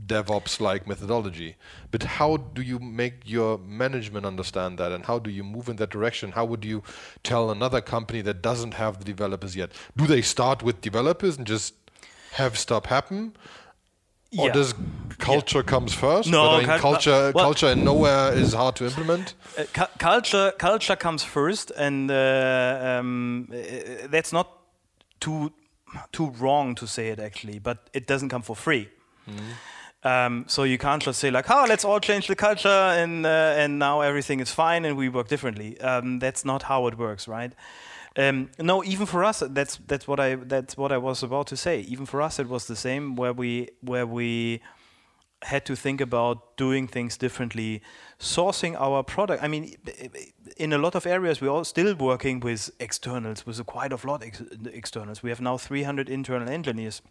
[0.09, 1.55] DevOps like methodology.
[1.91, 5.75] But how do you make your management understand that and how do you move in
[5.77, 6.31] that direction?
[6.39, 6.83] How would you
[7.23, 9.69] tell another company that doesn't have the developers yet?
[9.95, 11.73] Do they start with developers and just
[12.33, 13.33] have stuff happen?
[14.37, 14.53] Or Yeah.
[14.53, 14.73] does
[15.17, 16.29] culture comes first?
[16.29, 19.33] No, But I mean, cul- culture well- culture in nowhere is hard to implement.
[19.57, 22.15] Uh, cu- culture culture comes first, and uh,
[22.99, 23.57] um, uh,
[24.13, 24.47] that's not
[25.19, 25.51] too
[26.11, 28.87] too wrong to say it actually, but it doesn't come for free.
[30.03, 33.55] Um, so you can't just say like, "Oh, let's all change the culture, and uh,
[33.57, 37.27] and now everything is fine, and we work differently." Um, that's not how it works,
[37.27, 37.53] right?
[38.15, 41.57] Um, no, even for us, that's that's what I that's what I was about to
[41.57, 41.81] say.
[41.81, 44.61] Even for us, it was the same where we where we
[45.43, 47.81] had to think about doing things differently,
[48.19, 49.41] sourcing our product.
[49.41, 49.75] I mean,
[50.57, 54.07] in a lot of areas, we're all still working with externals, with a quite a
[54.07, 54.43] lot ex-
[54.73, 55.23] externals.
[55.23, 57.01] We have now 300 internal engineers,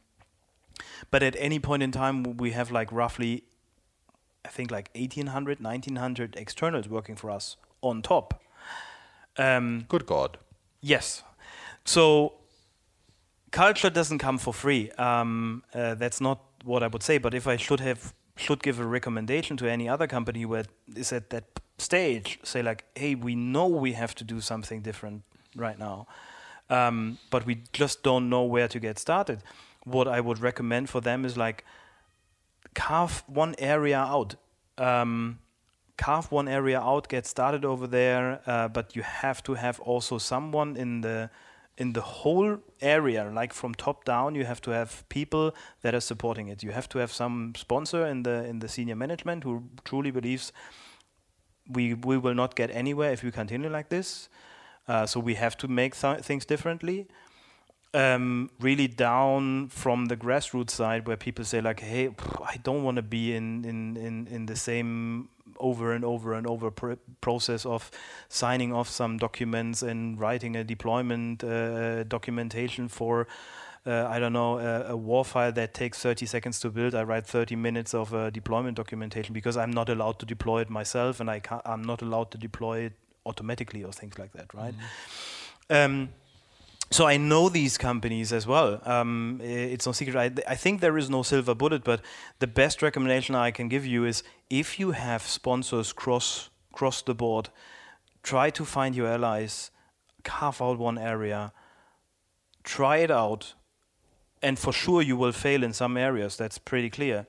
[1.10, 3.44] but at any point in time, we have like roughly,
[4.44, 8.42] I think like 1800, 1900 externals working for us on top.
[9.36, 10.38] Um, Good God.
[10.80, 11.22] Yes.
[11.84, 12.34] So
[13.50, 14.90] culture doesn't come for free.
[14.92, 17.18] Um, uh, that's not what I would say.
[17.18, 20.54] But if I should have should give a recommendation to any other company who
[20.94, 21.44] is at that
[21.78, 25.22] stage, say like, hey, we know we have to do something different
[25.56, 26.06] right now,
[26.70, 29.42] um, but we just don't know where to get started.
[29.84, 31.64] What I would recommend for them is like
[32.74, 34.36] carve one area out.
[34.76, 35.38] Um,
[35.96, 40.18] carve one area out, get started over there, uh, but you have to have also
[40.18, 41.30] someone in the
[41.78, 46.00] in the whole area, like from top down, you have to have people that are
[46.00, 46.62] supporting it.
[46.64, 50.52] You have to have some sponsor in the in the senior management who truly believes
[51.68, 54.28] we we will not get anywhere if we continue like this.
[54.88, 57.06] Uh, so we have to make th- things differently.
[57.94, 62.82] Um, really down from the grassroots side, where people say like, "Hey, pff, I don't
[62.84, 67.00] want to be in, in in in the same over and over and over pr-
[67.22, 67.90] process of
[68.28, 73.26] signing off some documents and writing a deployment uh, documentation for."
[73.86, 76.94] Uh, I don't know, a, a war file that takes 30 seconds to build.
[76.94, 80.68] I write 30 minutes of uh, deployment documentation because I'm not allowed to deploy it
[80.68, 82.92] myself, and I can't, I'm not allowed to deploy it
[83.24, 84.74] automatically or things like that, right?
[85.70, 86.10] Um,
[86.90, 88.80] so I know these companies as well.
[88.84, 90.16] Um, it's no secret.
[90.16, 92.00] I, I think there is no silver bullet, but
[92.38, 97.14] the best recommendation I can give you is if you have sponsors cross cross the
[97.14, 97.50] board,
[98.22, 99.70] try to find your allies,
[100.22, 101.52] carve out one area,
[102.62, 103.54] try it out,
[104.42, 106.36] and for sure you will fail in some areas.
[106.36, 107.26] That's pretty clear.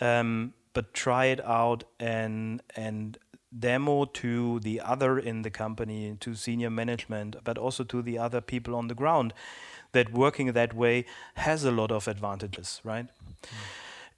[0.00, 3.18] Um, but try it out and and
[3.56, 8.40] demo to the other in the company, to senior management, but also to the other
[8.40, 9.32] people on the ground
[9.92, 13.06] that working that way has a lot of advantages, right?
[13.06, 13.48] Mm.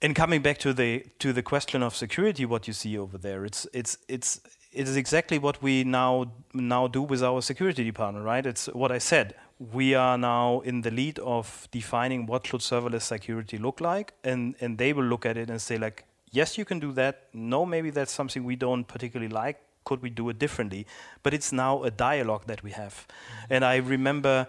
[0.03, 3.45] And coming back to the to the question of security, what you see over there,
[3.45, 4.41] it's it's it's
[4.73, 8.45] it is exactly what we now now do with our security department, right?
[8.45, 9.33] It's what I said.
[9.59, 14.55] We are now in the lead of defining what should serverless security look like, and
[14.59, 16.03] and they will look at it and say like,
[16.33, 17.27] yes, you can do that.
[17.33, 19.61] No, maybe that's something we don't particularly like.
[19.85, 20.85] Could we do it differently?
[21.23, 23.53] But it's now a dialogue that we have, mm-hmm.
[23.53, 24.47] and I remember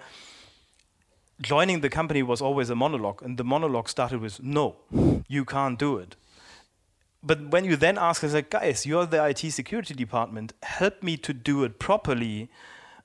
[1.41, 4.77] joining the company was always a monologue, and the monologue started with, "No,
[5.29, 6.17] you can't do it."
[7.23, 11.17] But when you then ask, us, like, guys, you're the IT security department, help me
[11.19, 12.51] to do it properly,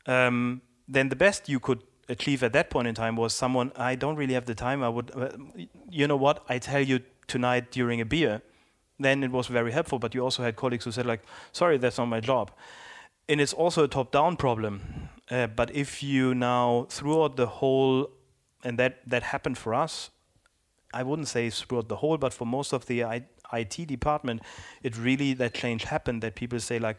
[0.05, 3.95] um, then the best you could achieve at that point in time was someone, I
[3.95, 4.83] don't really have the time.
[4.83, 5.29] I would, uh,
[5.89, 6.43] you know what?
[6.49, 8.41] I tell you tonight during a beer.
[8.99, 9.99] Then it was very helpful.
[9.99, 11.21] But you also had colleagues who said, like,
[11.51, 12.51] sorry, that's not my job.
[13.27, 15.09] And it's also a top-down problem.
[15.29, 18.09] Uh, but if you now throughout the whole
[18.63, 20.09] and that that happened for us.
[20.93, 23.23] I wouldn't say throughout the whole, but for most of the I,
[23.53, 24.41] IT department,
[24.81, 26.23] it really that change happened.
[26.23, 26.97] That people say like,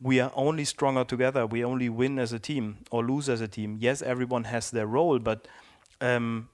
[0.00, 1.46] we are only stronger together.
[1.46, 3.78] We only win as a team or lose as a team.
[3.80, 5.48] Yes, everyone has their role, but
[6.00, 6.48] um,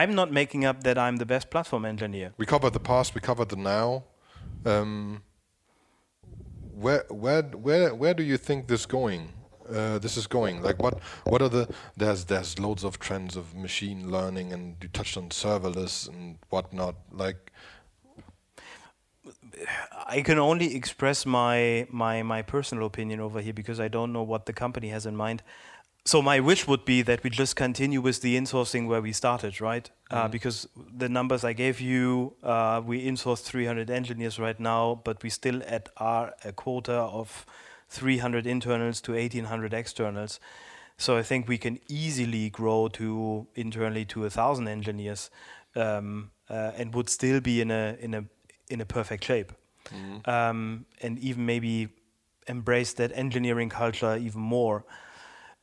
[0.00, 2.32] I'm not making up that I'm the best platform engineer.
[2.36, 3.14] We covered the past.
[3.14, 4.04] We covered the now.
[4.64, 5.22] Um,
[6.84, 9.22] where where where where do you think this going?
[9.68, 10.62] uh, this is going?
[10.62, 14.88] Like what what are the there's there's loads of trends of machine learning and you
[14.88, 16.96] touched on serverless and whatnot.
[17.12, 17.52] Like
[20.06, 24.22] I can only express my my my personal opinion over here because I don't know
[24.22, 25.42] what the company has in mind.
[26.06, 29.58] So my wish would be that we just continue with the insourcing where we started,
[29.60, 29.90] right?
[30.10, 30.24] Uh, mm.
[30.24, 35.22] Uh, because the numbers I gave you, uh, we insource 300 engineers right now, but
[35.22, 37.46] we still at our a quota of
[37.88, 40.40] 300 internals to 1800 externals.
[40.98, 45.30] So I think we can easily grow to internally to a thousand engineers,
[45.74, 48.24] um, uh, and would still be in a in a
[48.68, 49.52] in a perfect shape,
[49.86, 50.30] mm-hmm.
[50.30, 51.88] um, and even maybe
[52.46, 54.84] embrace that engineering culture even more.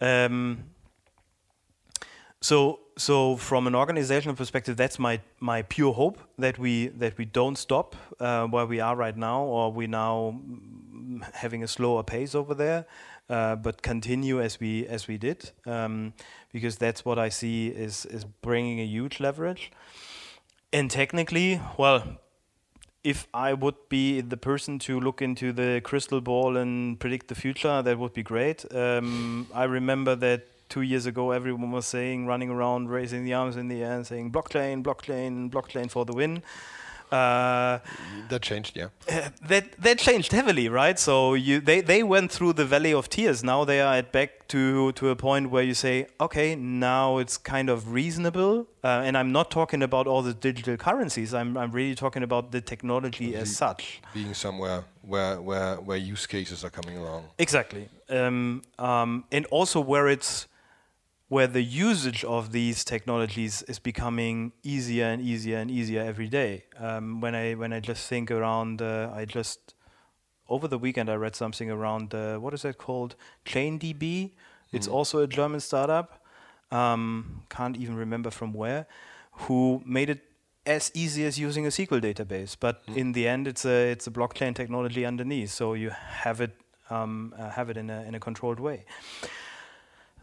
[0.01, 0.65] Um,
[2.41, 7.25] so so from an organizational perspective, that's my my pure hope that we that we
[7.25, 10.39] don't stop uh, where we are right now, or we now
[11.33, 12.85] having a slower pace over there,
[13.29, 16.13] uh, but continue as we as we did, um,
[16.51, 19.71] because that's what I see is is bringing a huge leverage.
[20.73, 22.03] And technically, well,
[23.03, 27.35] if I would be the person to look into the crystal ball and predict the
[27.35, 28.65] future, that would be great.
[28.73, 33.57] Um, I remember that two years ago, everyone was saying, running around, raising the arms
[33.57, 36.43] in the air, and saying blockchain, blockchain, blockchain for the win.
[37.11, 37.79] Uh,
[38.29, 38.87] that changed, yeah.
[39.09, 40.97] Uh, that that changed heavily, right?
[40.97, 43.43] So you they, they went through the valley of tears.
[43.43, 47.37] Now they are at back to to a point where you say, okay, now it's
[47.37, 48.67] kind of reasonable.
[48.83, 51.33] Uh, and I'm not talking about all the digital currencies.
[51.33, 54.01] I'm I'm really talking about the technology as such.
[54.13, 57.25] Being somewhere where where where use cases are coming along.
[57.37, 60.47] Exactly, um, um, and also where it's
[61.31, 66.65] where the usage of these technologies is becoming easier and easier and easier every day.
[66.77, 69.73] Um, when I when I just think around, uh, I just
[70.49, 73.15] over the weekend I read something around uh, what is that called?
[73.45, 74.01] ChainDB.
[74.01, 74.31] Mm.
[74.73, 74.93] It's hmm.
[74.93, 76.21] also a German startup.
[76.69, 78.85] Um, can't even remember from where.
[79.43, 80.25] Who made it
[80.65, 82.97] as easy as using a SQL database, but mm.
[82.97, 86.57] in the end, it's a it's a blockchain technology underneath, so you have it
[86.89, 88.83] um, uh, have it in a in a controlled way.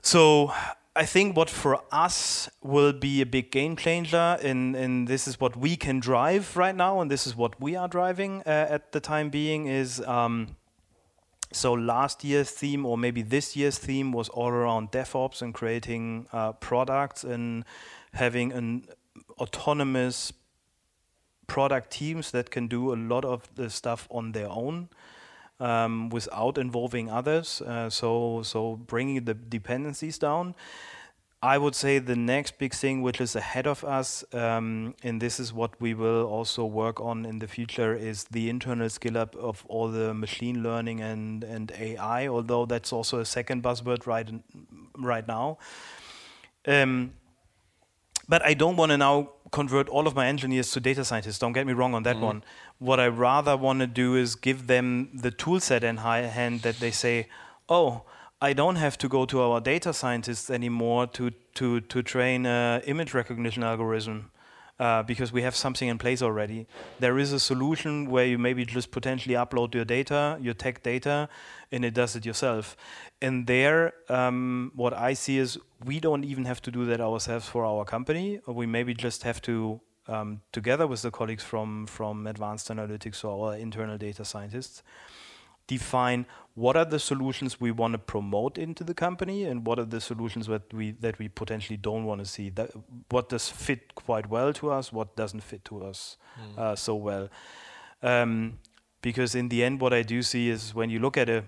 [0.02, 0.52] So
[0.98, 5.56] I think what for us will be a big game changer, and, this is what
[5.56, 8.98] we can drive right now, and this is what we are driving uh, at the
[8.98, 10.00] time being is.
[10.00, 10.56] Um,
[11.52, 16.26] so last year's theme, or maybe this year's theme, was all around DevOps and creating
[16.32, 17.64] uh, products and
[18.14, 18.88] having an
[19.38, 20.32] autonomous
[21.46, 24.88] product teams that can do a lot of the stuff on their own
[25.60, 27.60] um, without involving others.
[27.62, 30.54] Uh, so so bringing the dependencies down.
[31.40, 35.38] I would say the next big thing, which is ahead of us, um, and this
[35.38, 39.36] is what we will also work on in the future, is the internal skill up
[39.36, 42.26] of all the machine learning and, and AI.
[42.26, 44.28] Although that's also a second buzzword right
[44.96, 45.58] right now.
[46.66, 47.12] Um,
[48.28, 51.38] but I don't want to now convert all of my engineers to data scientists.
[51.38, 52.22] Don't get me wrong on that mm.
[52.22, 52.44] one.
[52.78, 56.62] What I rather want to do is give them the tool set in high hand
[56.62, 57.28] that they say,
[57.68, 58.02] oh,
[58.40, 62.82] I don't have to go to our data scientists anymore to, to, to train an
[62.82, 64.30] image recognition algorithm.
[64.78, 66.66] uh, because we have something in place already.
[67.00, 71.28] There is a solution where you maybe just potentially upload your data, your tech data,
[71.72, 72.76] and it does it yourself.
[73.20, 77.48] And there, um, what I see is we don't even have to do that ourselves
[77.48, 78.40] for our company.
[78.46, 83.50] We maybe just have to, um, together with the colleagues from from Advanced Analytics or
[83.50, 84.82] our internal data scientists,
[85.68, 89.84] define what are the solutions we want to promote into the company and what are
[89.84, 92.70] the solutions that we that we potentially don't want to see that
[93.10, 96.58] what does fit quite well to us what doesn't fit to us mm.
[96.58, 97.28] uh, so well
[98.02, 98.58] um,
[99.02, 101.44] because in the end what i do see is when you look at a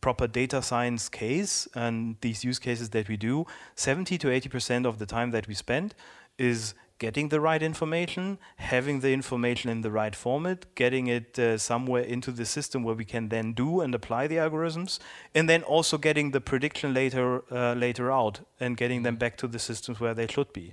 [0.00, 3.46] proper data science case and these use cases that we do
[3.76, 5.94] 70 to 80 percent of the time that we spend
[6.38, 11.58] is getting the right information, having the information in the right format, getting it uh,
[11.58, 15.00] somewhere into the system where we can then do and apply the algorithms,
[15.34, 19.48] and then also getting the prediction later uh, later out and getting them back to
[19.48, 20.72] the systems where they should be.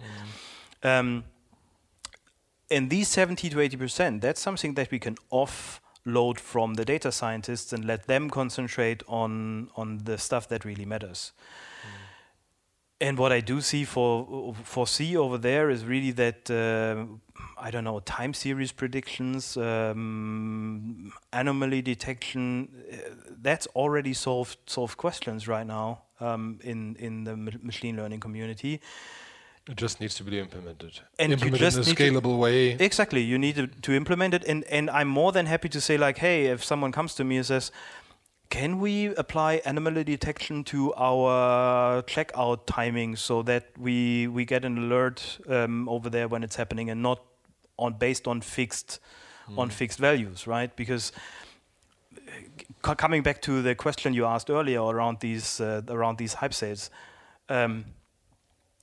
[0.83, 0.99] Mm.
[0.99, 1.23] Um,
[2.69, 7.11] and these 70 to 80 percent, that's something that we can offload from the data
[7.11, 11.31] scientists and let them concentrate on on the stuff that really matters.
[12.99, 17.05] And what I do see for foresee over there is really that uh,
[17.59, 22.69] I don't know time series predictions, um, anomaly detection.
[22.91, 22.95] Uh,
[23.39, 28.81] that's already solved solved questions right now um, in in the machine learning community.
[29.69, 31.01] It just needs to be implemented.
[31.19, 32.71] And implemented in a scalable way.
[32.79, 35.97] Exactly, you need to, to implement it, and and I'm more than happy to say
[35.97, 37.71] like, hey, if someone comes to me and says
[38.49, 44.77] can we apply anomaly detection to our checkout timing so that we we get an
[44.77, 47.21] alert um, over there when it's happening and not
[47.77, 48.99] on based on fixed
[49.49, 49.57] mm.
[49.57, 50.75] on fixed values, right?
[50.75, 51.11] Because
[52.83, 56.53] uh, coming back to the question you asked earlier around these uh, around these hype
[56.53, 56.89] sales,
[57.49, 57.85] um,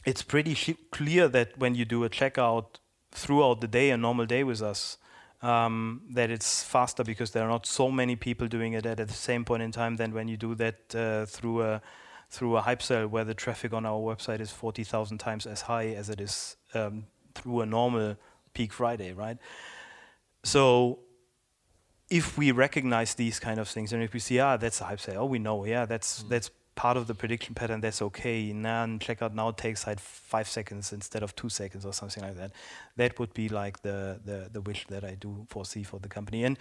[0.05, 2.67] it's pretty clear that when you do a checkout
[3.13, 4.99] throughout the day, a normal day with us,
[5.45, 9.09] um, that it's faster because there are not so many people doing it at, at
[9.09, 11.83] the same point in time than when you do that uh, through a
[12.31, 15.89] through a hype sale where the traffic on our website is 40,000 times as high
[15.89, 18.17] as it is um, through a normal
[18.55, 19.37] peak Friday, right?
[20.43, 20.99] So
[22.11, 25.01] if we recognize these kind of things and if we see, ah, that's a hype
[25.01, 26.29] sale, oh, we know, yeah, that's mm.
[26.31, 28.53] that's part of the prediction pattern, that's okay.
[28.53, 32.53] Now checkout now takes like five seconds instead of two seconds or something like that.
[32.97, 36.45] That would be like the, the, the wish that I do foresee for the company.
[36.45, 36.59] And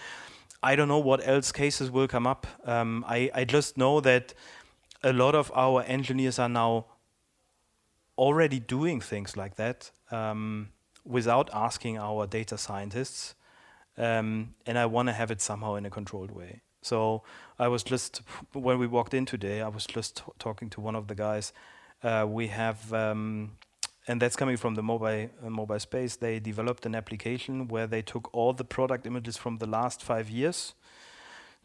[0.62, 2.48] I don't know what else cases will come up.
[2.66, 4.34] Um, I, I just know that
[5.04, 6.86] a lot of our engineers are now
[8.18, 10.70] already doing things like that um,
[11.04, 13.36] without asking our data scientists.
[13.98, 16.62] Um, and I want to have it somehow in a controlled way.
[16.84, 17.24] So
[17.58, 18.22] I was just
[18.52, 21.54] when we walked in today, I was just t- talking to one of the guys.
[22.04, 23.52] Uh, we have, um,
[24.08, 26.18] and that's coming from the mobile uh, mobile space.
[26.18, 30.30] They developed an application where they took all the product images from the last five
[30.30, 30.74] years,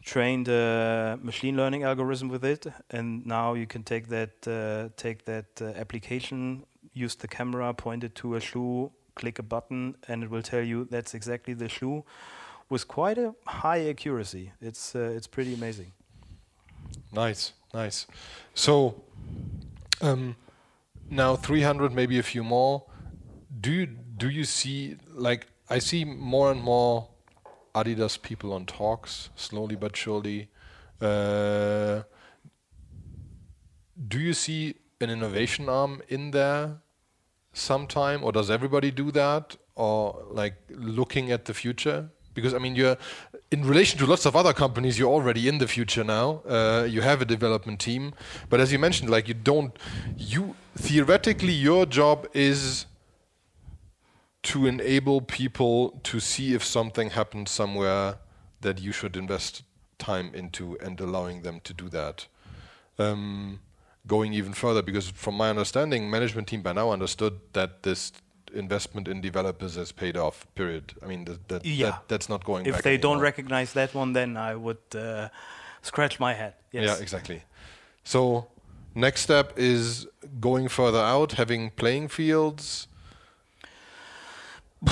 [0.01, 5.25] trained a machine learning algorithm with it, and now you can take that uh, take
[5.25, 6.63] that uh, application,
[6.93, 10.63] use the camera, point it to a shoe, click a button, and it will tell
[10.63, 12.05] you that's exactly the shoe
[12.69, 14.51] with quite a high accuracy.
[14.61, 15.91] It's uh, it's pretty amazing.
[17.11, 18.05] Nice, nice.
[18.53, 19.03] So
[20.01, 20.35] um,
[21.09, 22.85] now 300, maybe a few more.
[23.59, 27.07] Do you do you see like I see more and more
[27.75, 30.49] Adidas people on talks, slowly but surely.
[30.99, 32.03] Uh,
[34.07, 36.77] do you see an innovation arm in there
[37.53, 42.09] sometime, or does everybody do that, or like looking at the future?
[42.39, 42.97] Because I mean you're
[43.51, 46.41] in relation to lots of other companies you're already in the future now.
[46.47, 48.13] Uh, you have a development team.
[48.49, 49.77] But as you mentioned like you don't
[50.17, 52.85] you theoretically your job is
[54.41, 58.17] to enable people to see if something happened somewhere
[58.61, 59.63] that you should invest
[59.97, 62.27] time into and allowing them to do that.
[62.97, 63.59] Um,
[64.07, 68.11] going even further because from my understanding management team by now understood that this
[68.53, 70.47] investment in developers has paid off.
[70.55, 70.93] Period.
[71.03, 71.91] I mean, that, that, yeah.
[71.91, 72.65] That, that's not going.
[72.65, 73.15] If they anymore.
[73.15, 75.29] don't recognize that one, then I would uh,
[75.81, 76.53] scratch my head.
[76.71, 76.85] Yes.
[76.85, 77.43] Yeah, exactly.
[78.03, 78.47] So
[78.95, 80.07] next step is
[80.39, 82.87] going further out, having playing fields.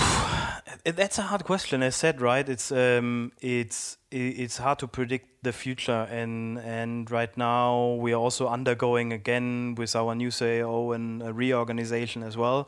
[0.84, 1.84] That's a hard question.
[1.84, 2.48] As said, right?
[2.48, 8.20] It's um, it's it's hard to predict the future, and and right now we are
[8.20, 12.68] also undergoing again with our new CEO and a reorganization as well.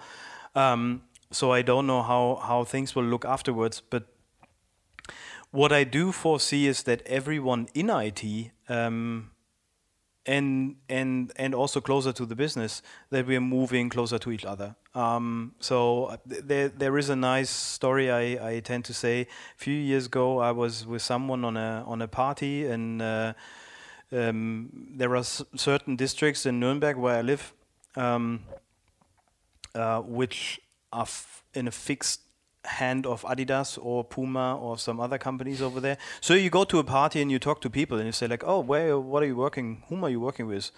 [0.55, 3.81] Um, so I don't know how, how things will look afterwards.
[3.81, 4.03] But
[5.51, 9.31] what I do foresee is that everyone in IT, um,
[10.25, 14.45] and and and also closer to the business that we are moving closer to each
[14.45, 14.75] other.
[14.93, 19.21] Um, so uh, th- there there is a nice story I, I tend to say.
[19.21, 19.27] A
[19.57, 23.33] few years ago, I was with someone on a on a party, and uh,
[24.11, 27.53] um, there are s- certain districts in Nuremberg where I live,
[27.95, 28.41] um,
[29.75, 30.59] uh, which
[30.91, 32.21] are f- in a fixed
[32.65, 35.97] hand of Adidas or Puma or some other companies over there.
[36.21, 38.43] So you go to a party and you talk to people and you say like,
[38.45, 38.99] "Oh, where?
[38.99, 39.83] What are you working?
[39.87, 40.71] Whom are you working with?"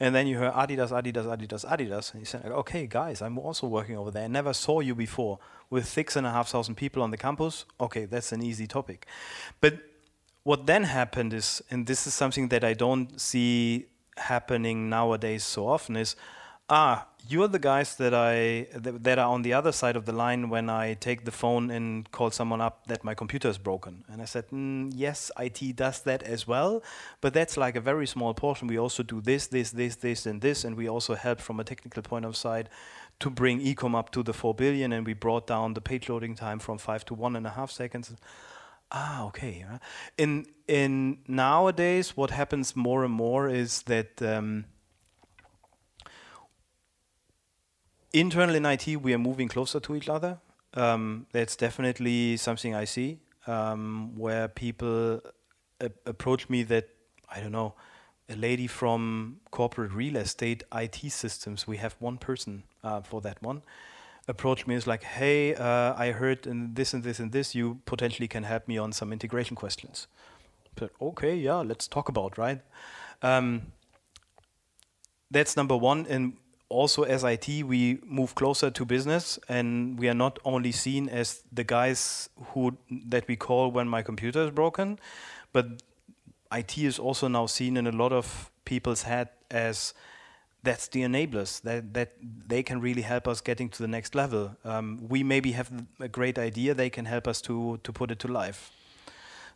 [0.00, 3.36] And then you hear Adidas, Adidas, Adidas, Adidas, and you say, like, "Okay, guys, I'm
[3.38, 4.24] also working over there.
[4.24, 5.38] I never saw you before."
[5.70, 9.06] With six and a half thousand people on the campus, okay, that's an easy topic.
[9.60, 9.80] But
[10.44, 13.86] what then happened is, and this is something that I don't see
[14.16, 16.16] happening nowadays so often, is
[16.70, 20.12] ah, you're the guys that I that, that are on the other side of the
[20.12, 24.04] line when I take the phone and call someone up that my computer is broken.
[24.10, 26.82] And I said, mm, yes, IT does that as well,
[27.20, 28.66] but that's like a very small portion.
[28.66, 31.64] We also do this, this, this, this, and this, and we also help from a
[31.64, 32.70] technical point of side
[33.20, 36.34] to bring ecom up to the four billion, and we brought down the page loading
[36.34, 38.14] time from five to one and a half seconds.
[38.90, 39.66] Ah, okay.
[40.16, 44.22] In in nowadays, what happens more and more is that.
[44.22, 44.64] Um,
[48.12, 50.38] internal in IT, we are moving closer to each other.
[50.74, 55.20] Um, that's definitely something I see um, where people
[55.80, 56.88] a- approach me that
[57.30, 57.74] I don't know
[58.28, 61.66] a lady from corporate real estate IT systems.
[61.66, 63.62] We have one person uh, for that one.
[64.26, 67.54] Approach me is like, hey, uh, I heard in this and this and this.
[67.54, 70.06] You potentially can help me on some integration questions.
[70.74, 72.60] But okay, yeah, let's talk about right.
[73.22, 73.72] Um,
[75.30, 76.06] that's number one.
[76.08, 76.36] And
[76.68, 81.42] also as IT, we move closer to business, and we are not only seen as
[81.52, 82.76] the guys who
[83.06, 84.98] that we call when my computer is broken,
[85.52, 85.66] but
[86.52, 89.94] IT is also now seen in a lot of people's head as
[90.62, 92.12] that's the enablers that that
[92.46, 94.56] they can really help us getting to the next level.
[94.64, 95.70] Um, we maybe have
[96.00, 98.70] a great idea; they can help us to to put it to life.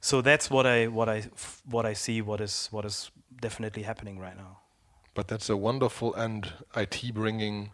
[0.00, 1.24] So that's what I what I
[1.68, 2.22] what I see.
[2.22, 3.10] What is what is
[3.40, 4.61] definitely happening right now.
[5.14, 7.70] But that's a wonderful and IT bringing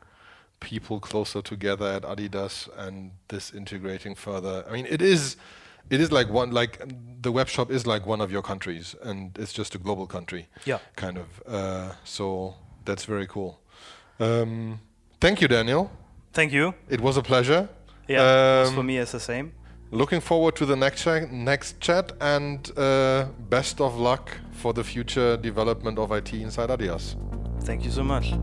[0.61, 4.65] people closer together at Adidas and this integrating further.
[4.69, 5.37] I mean, it is,
[5.89, 6.83] it is like one like
[7.23, 10.49] the web shop is like one of your countries, and it's just a global country.
[10.65, 10.79] Yeah.
[10.97, 11.27] kind of.
[11.47, 12.55] Uh, so
[12.85, 13.61] that's very cool.
[14.19, 14.81] Um,
[15.21, 15.91] thank you, Daniel.
[16.33, 16.75] Thank you.
[16.89, 17.69] It was a pleasure.
[18.09, 19.53] Yeah, Um, for me it's the same.
[19.91, 25.39] Looking forward to the next next chat, and uh, best of luck for the future
[25.39, 27.17] development of IT inside Adidas.
[27.63, 28.35] Thank you so much.